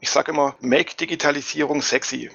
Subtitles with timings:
[0.00, 2.30] Ich sage immer, make Digitalisierung sexy.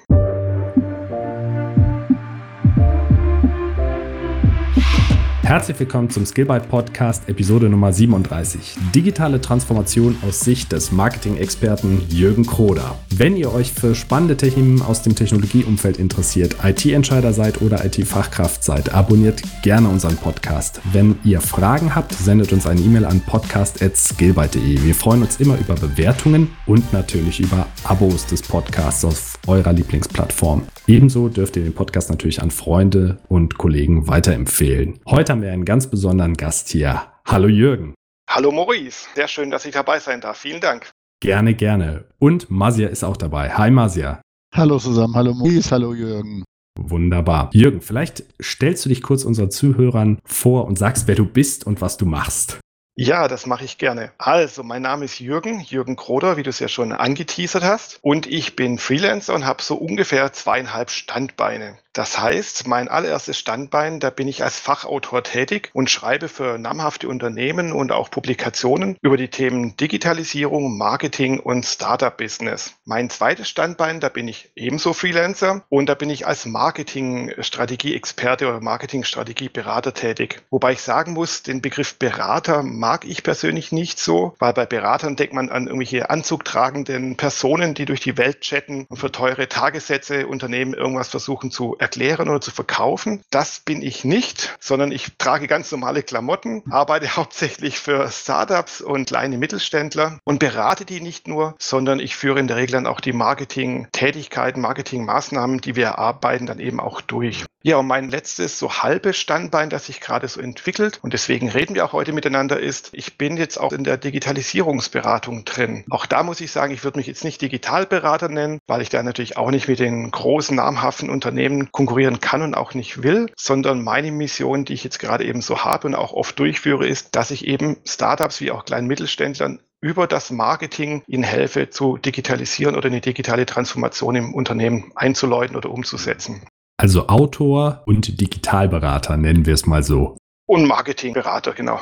[5.43, 8.77] Herzlich willkommen zum Skillbyte Podcast, Episode Nummer 37.
[8.95, 12.97] Digitale Transformation aus Sicht des Marketing-Experten Jürgen Kroder.
[13.09, 18.93] Wenn ihr euch für spannende Themen aus dem Technologieumfeld interessiert, IT-Entscheider seid oder IT-Fachkraft seid,
[18.93, 20.79] abonniert gerne unseren Podcast.
[20.93, 24.81] Wenn ihr Fragen habt, sendet uns eine E-Mail an podcast.skillbyte.de.
[24.81, 30.63] Wir freuen uns immer über Bewertungen und natürlich über Abos des Podcasts auf eurer Lieblingsplattform.
[30.87, 34.99] Ebenso dürft ihr den Podcast natürlich an Freunde und Kollegen weiterempfehlen.
[35.05, 37.07] Heute haben wir einen ganz besonderen Gast hier.
[37.25, 37.95] Hallo Jürgen.
[38.29, 40.37] Hallo Maurice, sehr schön, dass ich dabei sein darf.
[40.37, 40.91] Vielen Dank.
[41.21, 42.05] Gerne, gerne.
[42.19, 43.49] Und Masia ist auch dabei.
[43.49, 44.21] Hi Masia.
[44.53, 46.43] Hallo zusammen, hallo Maurice, hallo Jürgen.
[46.77, 47.49] Wunderbar.
[47.51, 51.81] Jürgen, vielleicht stellst du dich kurz unseren Zuhörern vor und sagst, wer du bist und
[51.81, 52.59] was du machst.
[52.95, 54.11] Ja, das mache ich gerne.
[54.19, 57.97] Also, mein Name ist Jürgen, Jürgen Kroder, wie du es ja schon angeteasert hast.
[58.03, 61.79] Und ich bin Freelancer und habe so ungefähr zweieinhalb Standbeine.
[61.93, 67.07] Das heißt, mein allererstes Standbein, da bin ich als Fachautor tätig und schreibe für namhafte
[67.07, 72.73] Unternehmen und auch Publikationen über die Themen Digitalisierung, Marketing und Startup-Business.
[72.85, 78.59] Mein zweites Standbein, da bin ich ebenso Freelancer und da bin ich als Marketing-Strategie-Experte oder
[78.59, 80.41] Marketing-Strategie-Berater tätig.
[80.49, 85.15] Wobei ich sagen muss, den Begriff Berater mag ich persönlich nicht so, weil bei Beratern
[85.15, 90.25] denkt man an irgendwelche anzugtragenden Personen, die durch die Welt chatten und für teure Tagessätze
[90.25, 93.21] Unternehmen irgendwas versuchen zu erklären oder zu verkaufen.
[93.29, 99.07] Das bin ich nicht, sondern ich trage ganz normale Klamotten, arbeite hauptsächlich für Startups und
[99.07, 103.01] kleine Mittelständler und berate die nicht nur, sondern ich führe in der Regel dann auch
[103.01, 107.45] die Marketing-Tätigkeiten, Marketing-Maßnahmen, die wir erarbeiten, dann eben auch durch.
[107.65, 111.75] Ja, und mein letztes so halbes Standbein, das sich gerade so entwickelt und deswegen reden
[111.75, 115.85] wir auch heute miteinander, ist, ich bin jetzt auch in der Digitalisierungsberatung drin.
[115.89, 119.01] Auch da muss ich sagen, ich würde mich jetzt nicht Digitalberater nennen, weil ich da
[119.01, 123.83] natürlich auch nicht mit den großen namhaften Unternehmen konkurrieren kann und auch nicht will, sondern
[123.83, 127.31] meine Mission, die ich jetzt gerade eben so habe und auch oft durchführe, ist, dass
[127.31, 132.87] ich eben Startups wie auch kleinen Mittelständlern über das Marketing ihnen helfe zu digitalisieren oder
[132.87, 136.43] eine digitale Transformation im Unternehmen einzuläuten oder umzusetzen.
[136.77, 140.15] Also Autor und Digitalberater nennen wir es mal so.
[140.45, 141.79] Und Marketingberater, genau.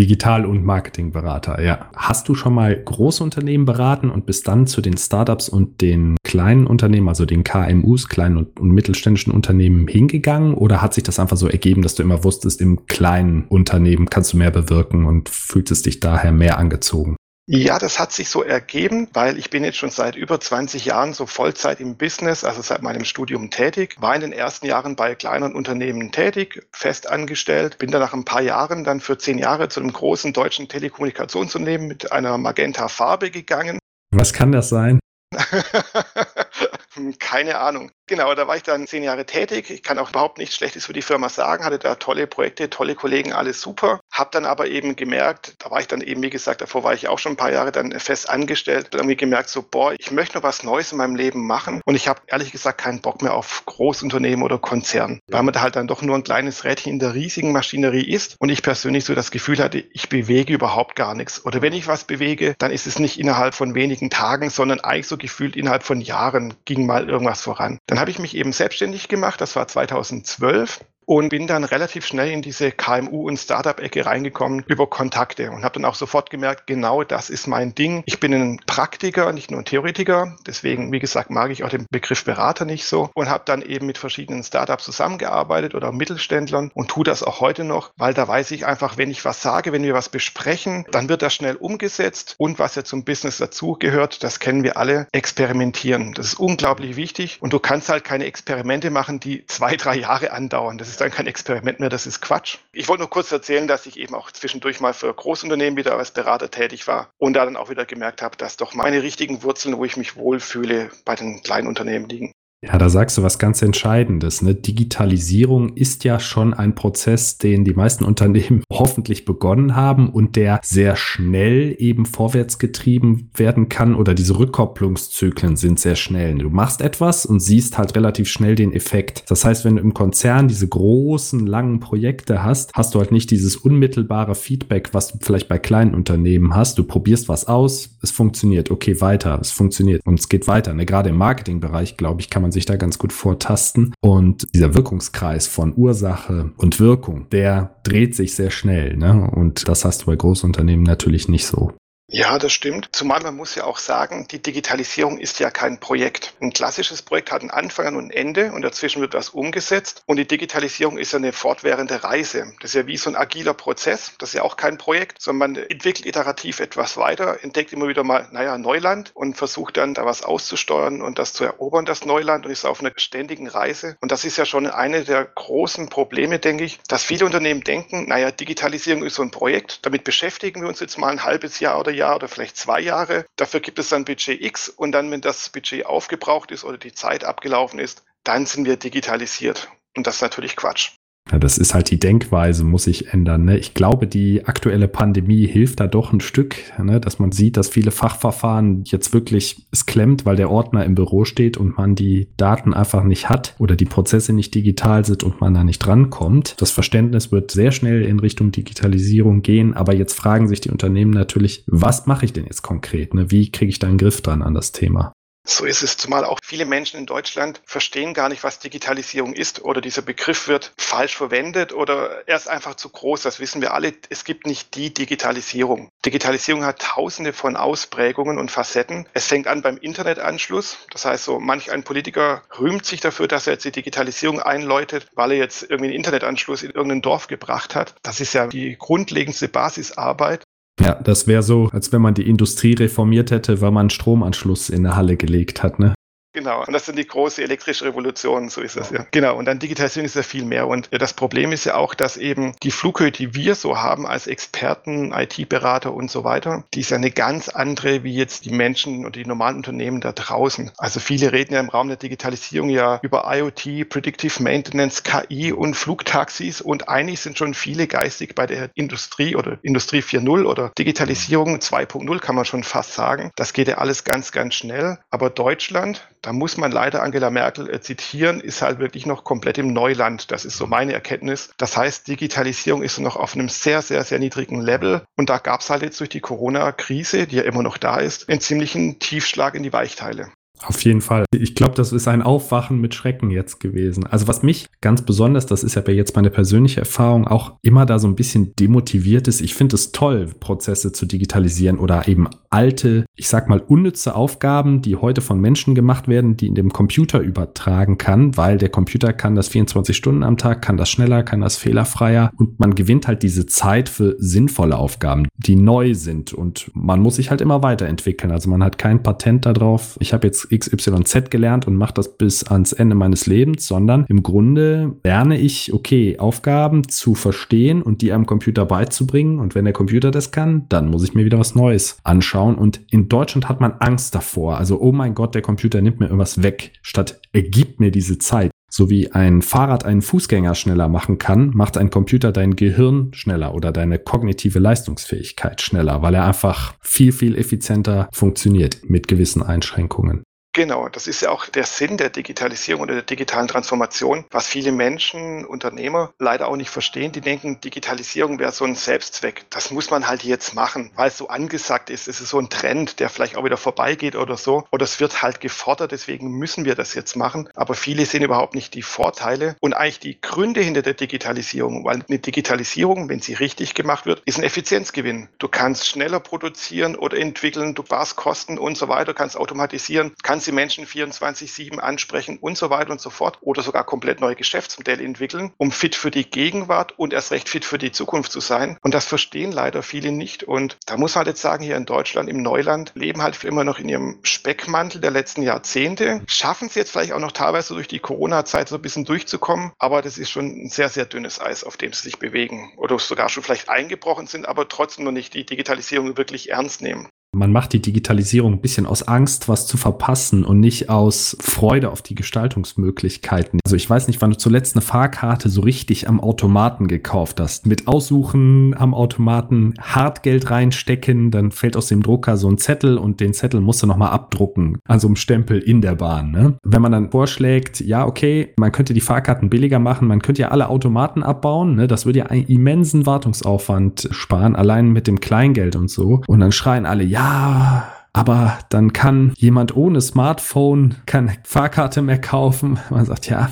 [0.00, 1.90] Digital- und Marketingberater, ja.
[1.94, 6.16] Hast du schon mal große Unternehmen beraten und bist dann zu den Startups und den
[6.24, 10.54] kleinen Unternehmen, also den KMUs, kleinen und, und, mittelständischen Unternehmen hingegangen?
[10.54, 14.32] Oder hat sich das einfach so ergeben, dass du immer wusstest, im kleinen Unternehmen kannst
[14.32, 17.16] du mehr bewirken und fühltest dich daher mehr angezogen?
[17.52, 21.14] Ja, das hat sich so ergeben, weil ich bin jetzt schon seit über 20 Jahren
[21.14, 25.16] so Vollzeit im Business, also seit meinem Studium tätig, war in den ersten Jahren bei
[25.16, 29.68] kleineren Unternehmen tätig, fest angestellt, bin dann nach ein paar Jahren dann für zehn Jahre
[29.68, 33.80] zu einem großen deutschen Telekommunikationsunternehmen mit einer Magenta Farbe gegangen.
[34.12, 35.00] Was kann das sein?
[37.18, 37.90] Keine Ahnung.
[38.10, 39.70] Genau, da war ich dann zehn Jahre tätig.
[39.70, 42.96] Ich kann auch überhaupt nichts Schlechtes für die Firma sagen, hatte da tolle Projekte, tolle
[42.96, 44.00] Kollegen, alles super.
[44.10, 47.06] Hab dann aber eben gemerkt, da war ich dann eben, wie gesagt, davor war ich
[47.06, 50.42] auch schon ein paar Jahre dann fest angestellt, irgendwie gemerkt, so, boah, ich möchte noch
[50.42, 51.82] was Neues in meinem Leben machen.
[51.84, 55.60] Und ich habe ehrlich gesagt keinen Bock mehr auf Großunternehmen oder Konzern, weil man da
[55.60, 58.34] halt dann doch nur ein kleines Rädchen in der riesigen Maschinerie ist.
[58.40, 61.46] Und ich persönlich so das Gefühl hatte, ich bewege überhaupt gar nichts.
[61.46, 65.06] Oder wenn ich was bewege, dann ist es nicht innerhalb von wenigen Tagen, sondern eigentlich
[65.06, 67.78] so gefühlt innerhalb von Jahren ging mal irgendwas voran.
[67.86, 70.80] Dann habe ich mich eben selbstständig gemacht, das war 2012
[71.10, 75.74] und bin dann relativ schnell in diese KMU- und Startup-Ecke reingekommen über Kontakte und habe
[75.74, 78.04] dann auch sofort gemerkt, genau das ist mein Ding.
[78.06, 80.36] Ich bin ein Praktiker, nicht nur ein Theoretiker.
[80.46, 83.86] Deswegen, wie gesagt, mag ich auch den Begriff Berater nicht so und habe dann eben
[83.86, 88.52] mit verschiedenen Startups zusammengearbeitet oder Mittelständlern und tue das auch heute noch, weil da weiß
[88.52, 92.36] ich einfach, wenn ich was sage, wenn wir was besprechen, dann wird das schnell umgesetzt
[92.38, 96.12] und was ja zum Business dazugehört, das kennen wir alle, experimentieren.
[96.14, 100.30] Das ist unglaublich wichtig und du kannst halt keine Experimente machen, die zwei, drei Jahre
[100.30, 100.78] andauern.
[100.78, 102.58] Das ist dann kein Experiment mehr, das ist Quatsch.
[102.72, 106.10] Ich wollte nur kurz erzählen, dass ich eben auch zwischendurch mal für Großunternehmen wieder als
[106.10, 109.76] Berater tätig war und da dann auch wieder gemerkt habe, dass doch meine richtigen Wurzeln,
[109.76, 112.32] wo ich mich wohlfühle, bei den kleinen Unternehmen liegen.
[112.62, 114.42] Ja, da sagst du was ganz Entscheidendes.
[114.42, 114.54] Ne?
[114.54, 120.60] Digitalisierung ist ja schon ein Prozess, den die meisten Unternehmen hoffentlich begonnen haben und der
[120.62, 126.36] sehr schnell eben vorwärts getrieben werden kann oder diese Rückkopplungszyklen sind sehr schnell.
[126.36, 129.24] Du machst etwas und siehst halt relativ schnell den Effekt.
[129.28, 133.30] Das heißt, wenn du im Konzern diese großen, langen Projekte hast, hast du halt nicht
[133.30, 136.76] dieses unmittelbare Feedback, was du vielleicht bei kleinen Unternehmen hast.
[136.76, 140.74] Du probierst was aus, es funktioniert, okay, weiter, es funktioniert und es geht weiter.
[140.74, 140.84] Ne?
[140.84, 143.94] Gerade im Marketingbereich, glaube ich, kann man man sich da ganz gut vortasten.
[144.00, 148.96] Und dieser Wirkungskreis von Ursache und Wirkung, der dreht sich sehr schnell.
[148.96, 149.30] Ne?
[149.30, 151.72] Und das hast du bei Großunternehmen natürlich nicht so.
[152.12, 152.88] Ja, das stimmt.
[152.90, 156.34] Zumal man muss ja auch sagen, die Digitalisierung ist ja kein Projekt.
[156.40, 160.02] Ein klassisches Projekt hat einen Anfang und ein Ende und dazwischen wird was umgesetzt.
[160.06, 162.52] Und die Digitalisierung ist ja eine fortwährende Reise.
[162.60, 164.12] Das ist ja wie so ein agiler Prozess.
[164.18, 168.02] Das ist ja auch kein Projekt, sondern man entwickelt iterativ etwas weiter, entdeckt immer wieder
[168.02, 172.44] mal, naja, Neuland und versucht dann da was auszusteuern und das zu erobern, das Neuland
[172.44, 173.96] und ist auf einer ständigen Reise.
[174.00, 178.08] Und das ist ja schon eine der großen Probleme, denke ich, dass viele Unternehmen denken,
[178.08, 181.78] naja, Digitalisierung ist so ein Projekt, damit beschäftigen wir uns jetzt mal ein halbes Jahr
[181.78, 183.26] oder Jahr oder vielleicht zwei Jahre.
[183.36, 186.92] Dafür gibt es dann Budget X und dann, wenn das Budget aufgebraucht ist oder die
[186.92, 189.70] Zeit abgelaufen ist, dann sind wir digitalisiert.
[189.96, 190.92] Und das ist natürlich Quatsch.
[191.30, 193.44] Ja, das ist halt die Denkweise, muss sich ändern.
[193.44, 193.58] Ne?
[193.58, 197.00] Ich glaube, die aktuelle Pandemie hilft da doch ein Stück, ne?
[197.00, 201.24] dass man sieht, dass viele Fachverfahren jetzt wirklich es klemmt, weil der Ordner im Büro
[201.24, 205.40] steht und man die Daten einfach nicht hat oder die Prozesse nicht digital sind und
[205.40, 206.56] man da nicht drankommt.
[206.58, 211.12] Das Verständnis wird sehr schnell in Richtung Digitalisierung gehen, aber jetzt fragen sich die Unternehmen
[211.12, 213.14] natürlich, was mache ich denn jetzt konkret?
[213.14, 213.30] Ne?
[213.30, 215.12] Wie kriege ich da einen Griff dran an das Thema?
[215.50, 219.62] So ist es, zumal auch viele Menschen in Deutschland verstehen gar nicht, was Digitalisierung ist
[219.64, 223.22] oder dieser Begriff wird falsch verwendet oder er ist einfach zu groß.
[223.22, 223.92] Das wissen wir alle.
[224.10, 225.90] Es gibt nicht die Digitalisierung.
[226.06, 229.08] Digitalisierung hat tausende von Ausprägungen und Facetten.
[229.12, 230.78] Es fängt an beim Internetanschluss.
[230.92, 235.08] Das heißt, so manch ein Politiker rühmt sich dafür, dass er jetzt die Digitalisierung einläutet,
[235.14, 237.96] weil er jetzt irgendwie einen Internetanschluss in irgendein Dorf gebracht hat.
[238.04, 240.44] Das ist ja die grundlegendste Basisarbeit.
[240.80, 244.70] Ja, das wäre so, als wenn man die Industrie reformiert hätte, weil man einen Stromanschluss
[244.70, 245.94] in der Halle gelegt hat, ne?
[246.32, 249.04] Genau, und das sind die große elektrische Revolution, so ist es ja.
[249.10, 250.68] Genau, und dann Digitalisierung ist ja viel mehr.
[250.68, 254.28] Und das Problem ist ja auch, dass eben die Flughöhe, die wir so haben als
[254.28, 259.04] Experten, IT-Berater und so weiter, die ist ja eine ganz andere wie jetzt die Menschen
[259.04, 260.70] und die normalen Unternehmen da draußen.
[260.78, 265.74] Also viele reden ja im Raum der Digitalisierung ja über IoT, Predictive Maintenance, KI und
[265.74, 271.56] Flugtaxis und eigentlich sind schon viele geistig bei der Industrie oder Industrie 4.0 oder Digitalisierung
[271.56, 273.32] 2.0 kann man schon fast sagen.
[273.34, 274.98] Das geht ja alles ganz, ganz schnell.
[275.10, 279.58] Aber Deutschland, da muss man leider Angela Merkel äh, zitieren, ist halt wirklich noch komplett
[279.58, 280.30] im Neuland.
[280.30, 281.50] Das ist so meine Erkenntnis.
[281.56, 285.02] Das heißt, Digitalisierung ist noch auf einem sehr, sehr, sehr niedrigen Level.
[285.16, 288.28] Und da gab es halt jetzt durch die Corona-Krise, die ja immer noch da ist,
[288.28, 290.30] einen ziemlichen Tiefschlag in die Weichteile.
[290.62, 291.24] Auf jeden Fall.
[291.34, 294.06] Ich glaube, das ist ein Aufwachen mit Schrecken jetzt gewesen.
[294.06, 297.98] Also was mich ganz besonders, das ist ja jetzt meine persönliche Erfahrung, auch immer da
[297.98, 299.40] so ein bisschen demotiviert ist.
[299.40, 304.82] Ich finde es toll, Prozesse zu digitalisieren oder eben alte, ich sag mal, unnütze Aufgaben,
[304.82, 309.12] die heute von Menschen gemacht werden, die in dem Computer übertragen kann, weil der Computer
[309.12, 313.06] kann das 24 Stunden am Tag, kann das schneller, kann das fehlerfreier und man gewinnt
[313.06, 317.62] halt diese Zeit für sinnvolle Aufgaben, die neu sind und man muss sich halt immer
[317.62, 318.32] weiterentwickeln.
[318.32, 319.96] Also man hat kein Patent darauf.
[320.00, 324.22] Ich habe jetzt XYZ gelernt und mache das bis ans Ende meines Lebens, sondern im
[324.22, 329.38] Grunde lerne ich, okay, Aufgaben zu verstehen und die am Computer beizubringen.
[329.38, 332.56] Und wenn der Computer das kann, dann muss ich mir wieder was Neues anschauen.
[332.56, 334.58] Und in Deutschland hat man Angst davor.
[334.58, 338.18] Also, oh mein Gott, der Computer nimmt mir irgendwas weg, statt er gibt mir diese
[338.18, 338.50] Zeit.
[338.72, 343.52] So wie ein Fahrrad einen Fußgänger schneller machen kann, macht ein Computer dein Gehirn schneller
[343.52, 350.22] oder deine kognitive Leistungsfähigkeit schneller, weil er einfach viel, viel effizienter funktioniert mit gewissen Einschränkungen.
[350.52, 354.72] Genau, das ist ja auch der Sinn der Digitalisierung oder der digitalen Transformation, was viele
[354.72, 357.12] Menschen, Unternehmer leider auch nicht verstehen.
[357.12, 359.44] Die denken, Digitalisierung wäre so ein Selbstzweck.
[359.50, 362.08] Das muss man halt jetzt machen, weil es so angesagt ist.
[362.08, 364.64] Es ist so ein Trend, der vielleicht auch wieder vorbeigeht oder so.
[364.72, 367.48] Oder es wird halt gefordert, deswegen müssen wir das jetzt machen.
[367.54, 372.02] Aber viele sehen überhaupt nicht die Vorteile und eigentlich die Gründe hinter der Digitalisierung, weil
[372.08, 375.28] eine Digitalisierung, wenn sie richtig gemacht wird, ist ein Effizienzgewinn.
[375.38, 380.39] Du kannst schneller produzieren oder entwickeln, du sparst Kosten und so weiter, kannst automatisieren, kannst
[380.40, 384.36] kannst die Menschen 24-7 ansprechen und so weiter und so fort oder sogar komplett neue
[384.36, 388.40] Geschäftsmodelle entwickeln, um fit für die Gegenwart und erst recht fit für die Zukunft zu
[388.40, 388.78] sein.
[388.80, 390.42] Und das verstehen leider viele nicht.
[390.44, 393.64] Und da muss man halt jetzt sagen, hier in Deutschland, im Neuland, leben halt immer
[393.64, 397.88] noch in ihrem Speckmantel der letzten Jahrzehnte, schaffen es jetzt vielleicht auch noch teilweise durch
[397.88, 401.64] die Corona-Zeit so ein bisschen durchzukommen, aber das ist schon ein sehr, sehr dünnes Eis,
[401.64, 405.34] auf dem sie sich bewegen oder sogar schon vielleicht eingebrochen sind, aber trotzdem noch nicht
[405.34, 407.10] die Digitalisierung wirklich ernst nehmen.
[407.32, 411.92] Man macht die Digitalisierung ein bisschen aus Angst, was zu verpassen und nicht aus Freude
[411.92, 413.60] auf die Gestaltungsmöglichkeiten.
[413.64, 417.66] Also ich weiß nicht, wann du zuletzt eine Fahrkarte so richtig am Automaten gekauft hast.
[417.66, 423.20] Mit Aussuchen am Automaten, Hartgeld reinstecken, dann fällt aus dem Drucker so ein Zettel und
[423.20, 426.32] den Zettel musst du nochmal abdrucken an so einem Stempel in der Bahn.
[426.32, 426.58] Ne?
[426.64, 430.48] Wenn man dann vorschlägt, ja, okay, man könnte die Fahrkarten billiger machen, man könnte ja
[430.48, 431.86] alle Automaten abbauen, ne?
[431.86, 436.22] das würde ja einen immensen Wartungsaufwand sparen, allein mit dem Kleingeld und so.
[436.26, 442.20] Und dann schreien alle, ja, ja, aber dann kann jemand ohne Smartphone keine Fahrkarte mehr
[442.20, 442.78] kaufen.
[442.90, 443.50] Man sagt, ja,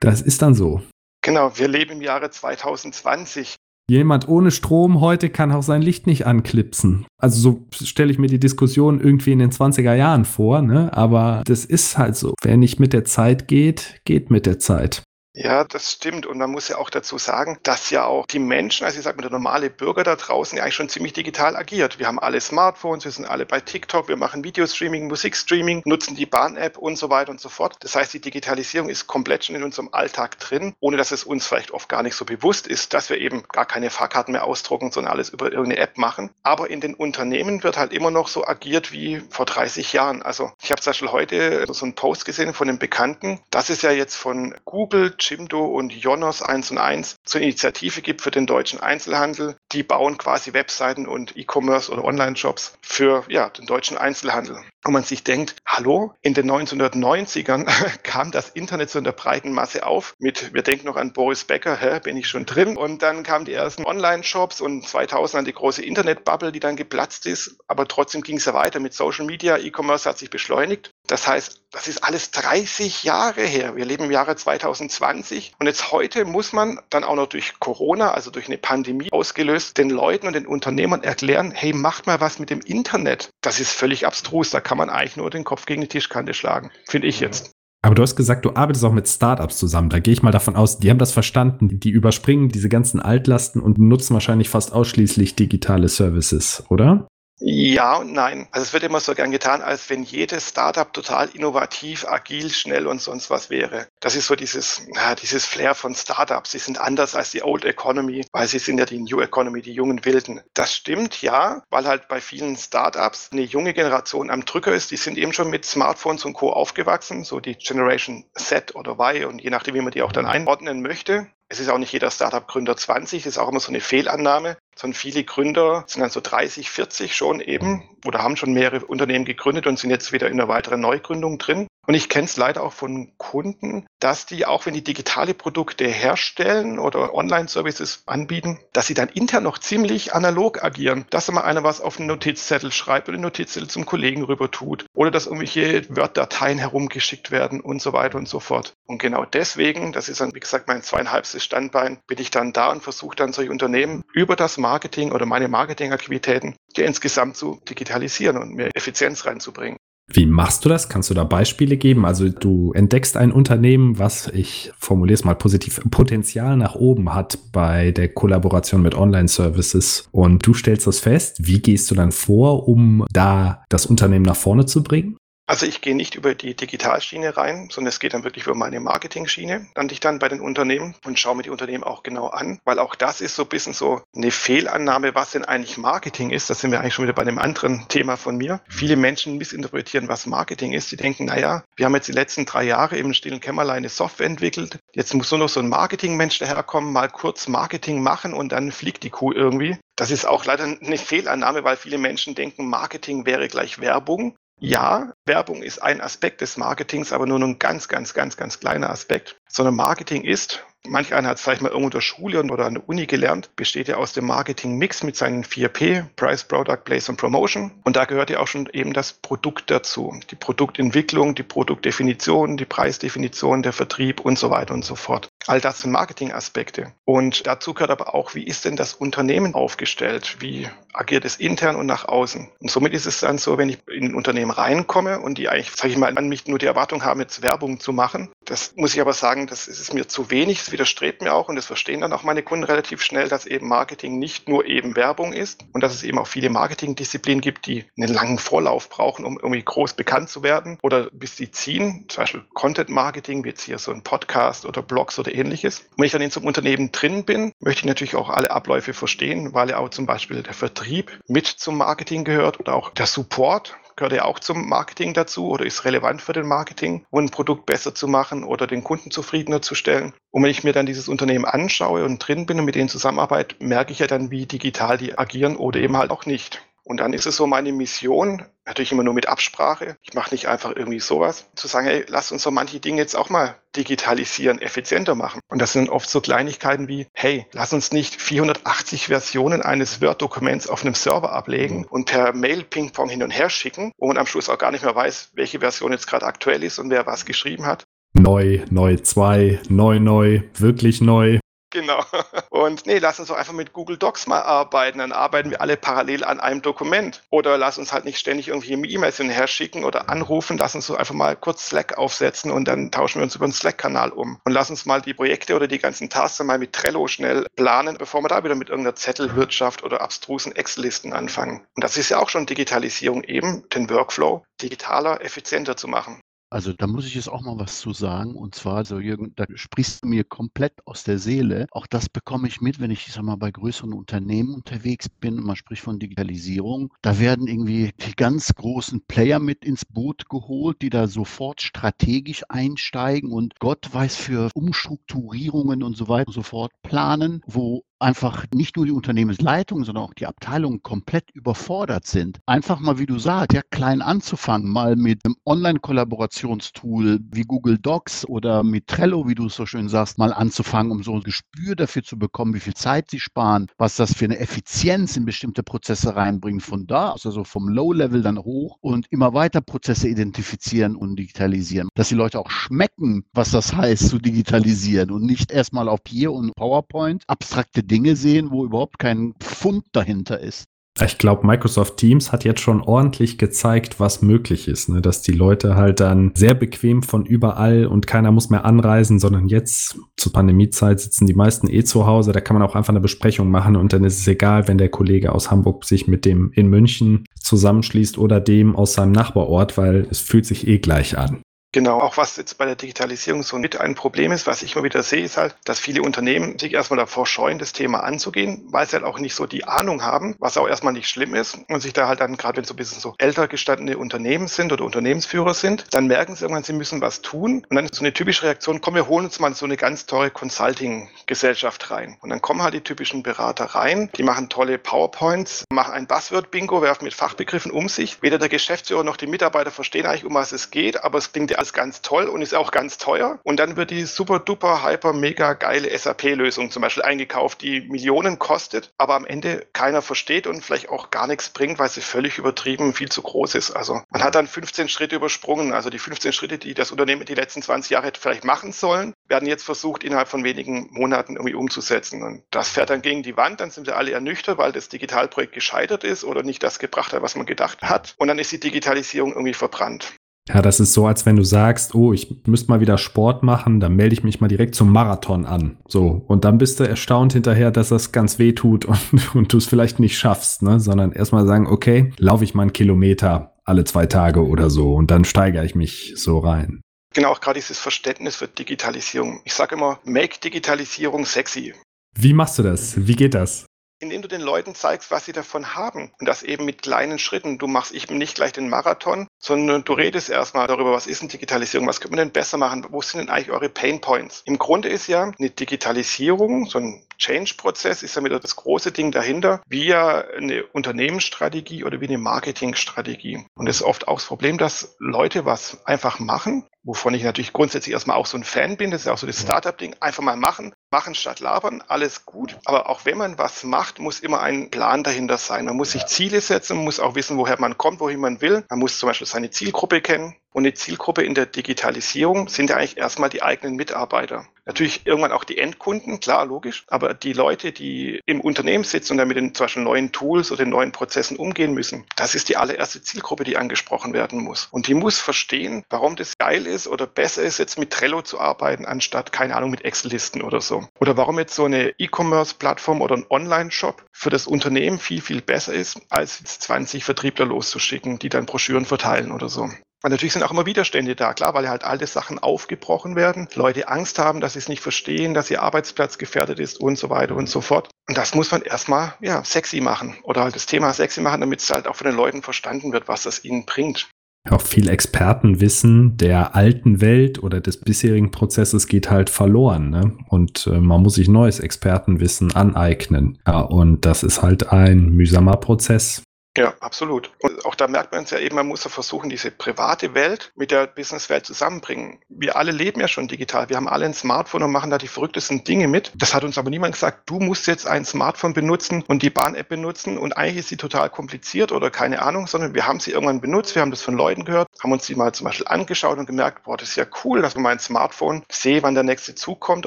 [0.00, 0.82] das ist dann so.
[1.22, 3.56] Genau, wir leben im Jahre 2020.
[3.90, 7.06] Jemand ohne Strom heute kann auch sein Licht nicht anklipsen.
[7.20, 10.92] Also so stelle ich mir die Diskussion irgendwie in den 20er Jahren vor, ne?
[10.92, 12.34] Aber das ist halt so.
[12.42, 15.02] Wer nicht mit der Zeit geht, geht mit der Zeit.
[15.40, 16.26] Ja, das stimmt.
[16.26, 19.16] Und man muss ja auch dazu sagen, dass ja auch die Menschen, also ich sage
[19.18, 22.00] mal, der normale Bürger da draußen ja eigentlich schon ziemlich digital agiert.
[22.00, 26.26] Wir haben alle Smartphones, wir sind alle bei TikTok, wir machen Videostreaming, Musikstreaming, nutzen die
[26.26, 27.76] Bahn-App und so weiter und so fort.
[27.80, 31.46] Das heißt, die Digitalisierung ist komplett schon in unserem Alltag drin, ohne dass es uns
[31.46, 34.90] vielleicht oft gar nicht so bewusst ist, dass wir eben gar keine Fahrkarten mehr ausdrucken,
[34.90, 36.30] sondern alles über irgendeine App machen.
[36.42, 40.20] Aber in den Unternehmen wird halt immer noch so agiert wie vor 30 Jahren.
[40.22, 43.38] Also ich habe zum Beispiel heute so einen Post gesehen von einem Bekannten.
[43.50, 48.22] Das ist ja jetzt von Google, Jimdo und Jonas 1 und 1 zur Initiative gibt
[48.22, 49.56] für den deutschen Einzelhandel.
[49.72, 54.62] Die bauen quasi Webseiten und E-Commerce oder Online-Shops für ja, den deutschen Einzelhandel.
[54.84, 57.66] Und man sich denkt, hallo, in den 1990ern
[58.02, 61.44] kam das Internet so in der breiten Masse auf mit, wir denken noch an Boris
[61.44, 62.76] Becker, hä, bin ich schon drin?
[62.76, 67.26] Und dann kamen die ersten Online-Shops und 2000 dann die große Internet-Bubble, die dann geplatzt
[67.26, 67.56] ist.
[67.66, 70.92] Aber trotzdem ging es ja weiter mit Social Media, E-Commerce hat sich beschleunigt.
[71.06, 73.76] Das heißt, das ist alles 30 Jahre her.
[73.76, 78.12] Wir leben im Jahre 2020 und jetzt heute muss man dann auch noch durch Corona,
[78.12, 82.38] also durch eine Pandemie ausgelöst, den Leuten und den Unternehmern erklären, hey, macht mal was
[82.38, 83.30] mit dem Internet.
[83.42, 84.50] Das ist völlig abstrus.
[84.50, 87.52] Da kann man eigentlich nur den Kopf gegen die Tischkante schlagen, finde ich jetzt.
[87.80, 89.88] Aber du hast gesagt, du arbeitest auch mit Startups zusammen.
[89.88, 91.80] Da gehe ich mal davon aus, die haben das verstanden.
[91.80, 97.08] Die überspringen diese ganzen Altlasten und nutzen wahrscheinlich fast ausschließlich digitale Services, oder?
[97.40, 98.48] Ja und nein.
[98.50, 102.88] Also es wird immer so gern getan, als wenn jedes Startup total innovativ, agil, schnell
[102.88, 103.86] und sonst was wäre.
[104.00, 106.50] Das ist so dieses, ja, dieses Flair von Startups.
[106.50, 109.72] Sie sind anders als die Old Economy, weil sie sind ja die New Economy, die
[109.72, 110.40] jungen Wilden.
[110.52, 114.90] Das stimmt, ja, weil halt bei vielen Startups eine junge Generation am Drücker ist.
[114.90, 116.52] Die sind eben schon mit Smartphones und Co.
[116.52, 120.26] aufgewachsen, so die Generation Z oder Y und je nachdem, wie man die auch dann
[120.26, 121.28] einordnen möchte.
[121.50, 124.94] Es ist auch nicht jeder Startup-Gründer 20, das ist auch immer so eine Fehlannahme, sondern
[124.94, 129.66] viele Gründer sind dann so 30, 40 schon eben oder haben schon mehrere Unternehmen gegründet
[129.66, 131.66] und sind jetzt wieder in einer weiteren Neugründung drin.
[131.88, 135.86] Und ich kenne es leider auch von Kunden, dass die, auch wenn die digitale Produkte
[135.86, 141.06] herstellen oder Online-Services anbieten, dass sie dann intern noch ziemlich analog agieren.
[141.08, 144.84] Dass mal einer was auf einen Notizzettel schreibt oder einen Notizzettel zum Kollegen rüber tut
[144.94, 148.74] oder dass irgendwelche Word-Dateien herumgeschickt werden und so weiter und so fort.
[148.86, 152.70] Und genau deswegen, das ist dann, wie gesagt, mein zweieinhalbstes Standbein, bin ich dann da
[152.70, 158.54] und versuche dann solche Unternehmen über das Marketing oder meine Marketingaktivitäten insgesamt zu digitalisieren und
[158.54, 159.78] mehr Effizienz reinzubringen.
[160.10, 160.88] Wie machst du das?
[160.88, 162.06] Kannst du da Beispiele geben?
[162.06, 167.38] Also du entdeckst ein Unternehmen, was, ich formuliere es mal positiv, Potenzial nach oben hat
[167.52, 171.46] bei der Kollaboration mit Online-Services und du stellst das fest.
[171.46, 175.16] Wie gehst du dann vor, um da das Unternehmen nach vorne zu bringen?
[175.48, 178.80] Also ich gehe nicht über die Digitalschiene rein, sondern es geht dann wirklich über meine
[178.80, 179.66] Marketing-Schiene.
[179.74, 182.78] Dann dich dann bei den Unternehmen und schaue mir die Unternehmen auch genau an, weil
[182.78, 186.50] auch das ist so ein bisschen so eine Fehlannahme, was denn eigentlich Marketing ist.
[186.50, 188.60] Da sind wir eigentlich schon wieder bei einem anderen Thema von mir.
[188.68, 190.92] Viele Menschen missinterpretieren, was Marketing ist.
[190.92, 194.26] Die denken, naja, wir haben jetzt die letzten drei Jahre im stillen Kämmerlein eine Software
[194.26, 194.78] entwickelt.
[194.92, 199.02] Jetzt muss nur noch so ein Marketingmensch daherkommen, mal kurz Marketing machen und dann fliegt
[199.02, 199.78] die Kuh irgendwie.
[199.96, 204.36] Das ist auch leider eine Fehlannahme, weil viele Menschen denken, Marketing wäre gleich Werbung.
[204.60, 208.90] Ja, Werbung ist ein Aspekt des Marketings, aber nur ein ganz, ganz, ganz, ganz kleiner
[208.90, 209.40] Aspekt.
[209.48, 212.74] Sondern Marketing ist, manch einer hat es vielleicht mal irgendwo in der Schule oder an
[212.74, 217.16] der Uni gelernt, besteht ja aus dem Marketing-Mix mit seinen 4P, Price, Product, Place und
[217.16, 217.72] Promotion.
[217.84, 220.18] Und da gehört ja auch schon eben das Produkt dazu.
[220.30, 225.28] Die Produktentwicklung, die Produktdefinition, die Preisdefinition, der Vertrieb und so weiter und so fort.
[225.46, 226.92] All das sind Marketingaspekte.
[227.04, 230.36] Und dazu gehört aber auch, wie ist denn das Unternehmen aufgestellt?
[230.40, 232.48] Wie agiert es intern und nach außen?
[232.60, 235.74] Und somit ist es dann so, wenn ich in ein Unternehmen reinkomme und die eigentlich,
[235.74, 238.30] sage ich mal, an mich nur die Erwartung haben, jetzt Werbung zu machen.
[238.44, 241.66] Das muss ich aber sagen, das ist mir zu wenig, widerstrebt mir auch und das
[241.66, 245.64] verstehen dann auch meine Kunden relativ schnell, dass eben Marketing nicht nur eben Werbung ist
[245.72, 249.62] und dass es eben auch viele Marketingdisziplinen gibt, die einen langen Vorlauf brauchen, um irgendwie
[249.62, 252.06] groß bekannt zu werden oder bis sie ziehen.
[252.08, 255.80] Zum Beispiel Content Marketing, wie jetzt hier so ein Podcast oder Blogs oder ähnliches.
[255.80, 258.50] Und wenn ich dann in so einem Unternehmen drin bin, möchte ich natürlich auch alle
[258.50, 262.90] Abläufe verstehen, weil ja auch zum Beispiel der Vertrieb mit zum Marketing gehört oder auch
[262.90, 267.24] der Support gehört ja auch zum Marketing dazu oder ist relevant für den Marketing, um
[267.24, 270.14] ein Produkt besser zu machen oder den Kunden zufriedener zu stellen.
[270.30, 273.56] Und wenn ich mir dann dieses Unternehmen anschaue und drin bin und mit denen zusammenarbeite,
[273.58, 276.62] merke ich ja dann, wie digital die agieren oder eben halt auch nicht.
[276.88, 279.96] Und dann ist es so meine Mission, natürlich immer nur mit Absprache.
[280.00, 283.14] Ich mache nicht einfach irgendwie sowas, zu sagen, hey, lass uns so manche Dinge jetzt
[283.14, 285.40] auch mal digitalisieren, effizienter machen.
[285.48, 290.66] Und das sind oft so Kleinigkeiten wie, hey, lass uns nicht 480 Versionen eines Word-Dokuments
[290.66, 294.26] auf einem Server ablegen und per Mail Ping-Pong hin und her schicken, wo man am
[294.26, 297.26] Schluss auch gar nicht mehr weiß, welche Version jetzt gerade aktuell ist und wer was
[297.26, 297.84] geschrieben hat.
[298.14, 301.38] Neu, neu 2, neu, neu, wirklich neu.
[301.80, 302.04] Genau.
[302.50, 304.98] Und nee, lass uns doch einfach mit Google Docs mal arbeiten.
[304.98, 307.22] Dann arbeiten wir alle parallel an einem Dokument.
[307.30, 310.58] Oder lass uns halt nicht ständig irgendwie E-Mails hinterher schicken oder anrufen.
[310.58, 313.52] Lass uns so einfach mal kurz Slack aufsetzen und dann tauschen wir uns über den
[313.52, 314.40] Slack-Kanal um.
[314.44, 317.98] Und lass uns mal die Projekte oder die ganzen Tasks mal mit Trello schnell planen,
[317.98, 321.66] bevor wir da wieder mit irgendeiner Zettelwirtschaft oder abstrusen Excel-Listen anfangen.
[321.74, 326.20] Und das ist ja auch schon Digitalisierung eben, den Workflow digitaler, effizienter zu machen.
[326.50, 328.34] Also da muss ich jetzt auch mal was zu sagen.
[328.34, 331.66] Und zwar, so Jürgen, da sprichst du mir komplett aus der Seele.
[331.72, 335.38] Auch das bekomme ich mit, wenn ich, ich sag mal, bei größeren Unternehmen unterwegs bin
[335.38, 336.94] und man spricht von Digitalisierung.
[337.02, 342.44] Da werden irgendwie die ganz großen Player mit ins Boot geholt, die da sofort strategisch
[342.48, 348.46] einsteigen und Gott weiß für Umstrukturierungen und so weiter und so fort planen, wo einfach
[348.52, 352.40] nicht nur die Unternehmensleitung, sondern auch die Abteilungen komplett überfordert sind.
[352.46, 358.26] Einfach mal, wie du sagst, ja, klein anzufangen, mal mit einem Online-Kollaborationstool wie Google Docs
[358.26, 361.76] oder mit Trello, wie du es so schön sagst, mal anzufangen, um so ein Gespür
[361.76, 365.62] dafür zu bekommen, wie viel Zeit sie sparen, was das für eine Effizienz in bestimmte
[365.62, 366.62] Prozesse reinbringt.
[366.62, 371.88] Von da, also vom Low-Level dann hoch und immer weiter Prozesse identifizieren und digitalisieren.
[371.94, 376.32] Dass die Leute auch schmecken, was das heißt, zu digitalisieren und nicht erstmal auf Papier
[376.32, 380.66] und PowerPoint abstrakte Dinge sehen, wo überhaupt kein Pfund dahinter ist.
[381.04, 385.00] Ich glaube, Microsoft Teams hat jetzt schon ordentlich gezeigt, was möglich ist, ne?
[385.00, 389.46] dass die Leute halt dann sehr bequem von überall und keiner muss mehr anreisen, sondern
[389.46, 392.32] jetzt zur Pandemiezeit sitzen die meisten eh zu Hause.
[392.32, 394.88] Da kann man auch einfach eine Besprechung machen und dann ist es egal, wenn der
[394.88, 400.06] Kollege aus Hamburg sich mit dem in München zusammenschließt oder dem aus seinem Nachbarort, weil
[400.10, 401.42] es fühlt sich eh gleich an.
[401.72, 404.84] Genau, auch was jetzt bei der Digitalisierung so mit ein Problem ist, was ich immer
[404.84, 408.86] wieder sehe, ist halt, dass viele Unternehmen sich erstmal davor scheuen, das Thema anzugehen, weil
[408.86, 411.82] sie halt auch nicht so die Ahnung haben, was auch erstmal nicht schlimm ist und
[411.82, 414.82] sich da halt dann, gerade wenn so ein bisschen so älter gestandene Unternehmen sind oder
[414.82, 418.14] Unternehmensführer sind, dann merken sie irgendwann, sie müssen was tun und dann ist so eine
[418.14, 422.16] typische Reaktion, komm, wir holen uns mal so eine ganz teure Consulting-Gesellschaft rein.
[422.22, 426.80] Und dann kommen halt die typischen Berater rein, die machen tolle PowerPoints, machen ein Buzzword-Bingo,
[426.80, 428.22] werfen mit Fachbegriffen um sich.
[428.22, 431.57] Weder der Geschäftsführer noch die Mitarbeiter verstehen eigentlich, um was es geht, aber es klingt
[431.58, 433.38] alles ganz toll und ist auch ganz teuer.
[433.42, 438.38] Und dann wird die super duper, hyper, mega geile SAP-Lösung zum Beispiel eingekauft, die Millionen
[438.38, 442.38] kostet, aber am Ende keiner versteht und vielleicht auch gar nichts bringt, weil sie völlig
[442.38, 443.72] übertrieben viel zu groß ist.
[443.72, 445.72] Also man hat dann 15 Schritte übersprungen.
[445.72, 449.12] Also die 15 Schritte, die das Unternehmen die letzten 20 Jahre hätte vielleicht machen sollen,
[449.28, 452.22] werden jetzt versucht, innerhalb von wenigen Monaten irgendwie umzusetzen.
[452.22, 455.52] Und das fährt dann gegen die Wand, dann sind wir alle ernüchtert, weil das Digitalprojekt
[455.52, 458.14] gescheitert ist oder nicht das gebracht hat, was man gedacht hat.
[458.18, 460.14] Und dann ist die Digitalisierung irgendwie verbrannt.
[460.48, 463.80] Ja, das ist so, als wenn du sagst, oh, ich müsste mal wieder Sport machen,
[463.80, 465.76] dann melde ich mich mal direkt zum Marathon an.
[465.86, 466.24] So.
[466.26, 468.98] Und dann bist du erstaunt hinterher, dass das ganz weh tut und,
[469.34, 470.80] und du es vielleicht nicht schaffst, ne?
[470.80, 475.10] Sondern erstmal sagen, okay, laufe ich mal einen Kilometer alle zwei Tage oder so und
[475.10, 476.80] dann steigere ich mich so rein.
[477.14, 479.40] Genau, auch gerade dieses Verständnis für Digitalisierung.
[479.44, 481.74] Ich sage immer, make Digitalisierung sexy.
[482.16, 482.94] Wie machst du das?
[483.06, 483.66] Wie geht das?
[484.00, 486.12] indem du den Leuten zeigst, was sie davon haben.
[486.20, 487.58] Und das eben mit kleinen Schritten.
[487.58, 491.28] Du machst eben nicht gleich den Marathon, sondern du redest erstmal darüber, was ist denn
[491.28, 494.42] Digitalisierung, was könnte man denn besser machen, wo sind denn eigentlich eure Pain Points.
[494.44, 499.10] Im Grunde ist ja eine Digitalisierung, so ein Change-Prozess ist ja wieder das große Ding
[499.10, 503.46] dahinter, wie ja eine Unternehmensstrategie oder wie eine Marketingstrategie.
[503.54, 507.52] Und das ist oft auch das Problem, dass Leute was einfach machen, wovon ich natürlich
[507.52, 510.22] grundsätzlich erstmal auch so ein Fan bin, das ist ja auch so das Startup-Ding, einfach
[510.22, 512.56] mal machen, machen statt labern, alles gut.
[512.64, 515.66] Aber auch wenn man was macht, muss immer ein Plan dahinter sein.
[515.66, 518.64] Man muss sich Ziele setzen, man muss auch wissen, woher man kommt, wohin man will.
[518.70, 520.34] Man muss zum Beispiel seine Zielgruppe kennen.
[520.52, 524.46] Und eine Zielgruppe in der Digitalisierung sind ja eigentlich erstmal die eigenen Mitarbeiter.
[524.68, 526.84] Natürlich irgendwann auch die Endkunden, klar, logisch.
[526.88, 530.52] Aber die Leute, die im Unternehmen sitzen und dann mit den zum Beispiel neuen Tools
[530.52, 534.68] oder den neuen Prozessen umgehen müssen, das ist die allererste Zielgruppe, die angesprochen werden muss.
[534.70, 538.38] Und die muss verstehen, warum das geil ist oder besser ist, jetzt mit Trello zu
[538.40, 540.86] arbeiten, anstatt, keine Ahnung, mit Excel-Listen oder so.
[541.00, 545.72] Oder warum jetzt so eine E-Commerce-Plattform oder ein Online-Shop für das Unternehmen viel, viel besser
[545.72, 549.70] ist, als jetzt 20 Vertriebler loszuschicken, die dann Broschüren verteilen oder so.
[550.04, 553.88] Und natürlich sind auch immer Widerstände da, klar, weil halt alte Sachen aufgebrochen werden, Leute
[553.88, 557.34] Angst haben, dass sie es nicht verstehen, dass ihr Arbeitsplatz gefährdet ist und so weiter
[557.34, 557.88] und so fort.
[558.08, 561.60] Und das muss man erstmal, ja, sexy machen oder halt das Thema sexy machen, damit
[561.60, 564.08] es halt auch von den Leuten verstanden wird, was das ihnen bringt.
[564.48, 569.90] Auch viel Expertenwissen der alten Welt oder des bisherigen Prozesses geht halt verloren.
[569.90, 570.16] Ne?
[570.28, 573.38] Und äh, man muss sich neues Expertenwissen aneignen.
[573.46, 576.22] Ja, und das ist halt ein mühsamer Prozess.
[576.56, 577.30] Ja, absolut.
[577.40, 580.52] Und auch da merkt man es ja eben, man muss ja versuchen, diese private Welt
[580.56, 582.20] mit der Businesswelt zusammenbringen.
[582.28, 583.68] Wir alle leben ja schon digital.
[583.68, 586.12] Wir haben alle ein Smartphone und machen da die verrücktesten Dinge mit.
[586.14, 589.68] Das hat uns aber niemand gesagt, du musst jetzt ein Smartphone benutzen und die Bahn-App
[589.68, 593.40] benutzen und eigentlich ist sie total kompliziert oder keine Ahnung, sondern wir haben sie irgendwann
[593.40, 596.26] benutzt, wir haben das von Leuten gehört, haben uns die mal zum Beispiel angeschaut und
[596.26, 599.60] gemerkt, boah, das ist ja cool, dass man mein Smartphone sehe, wann der nächste Zug
[599.60, 599.86] kommt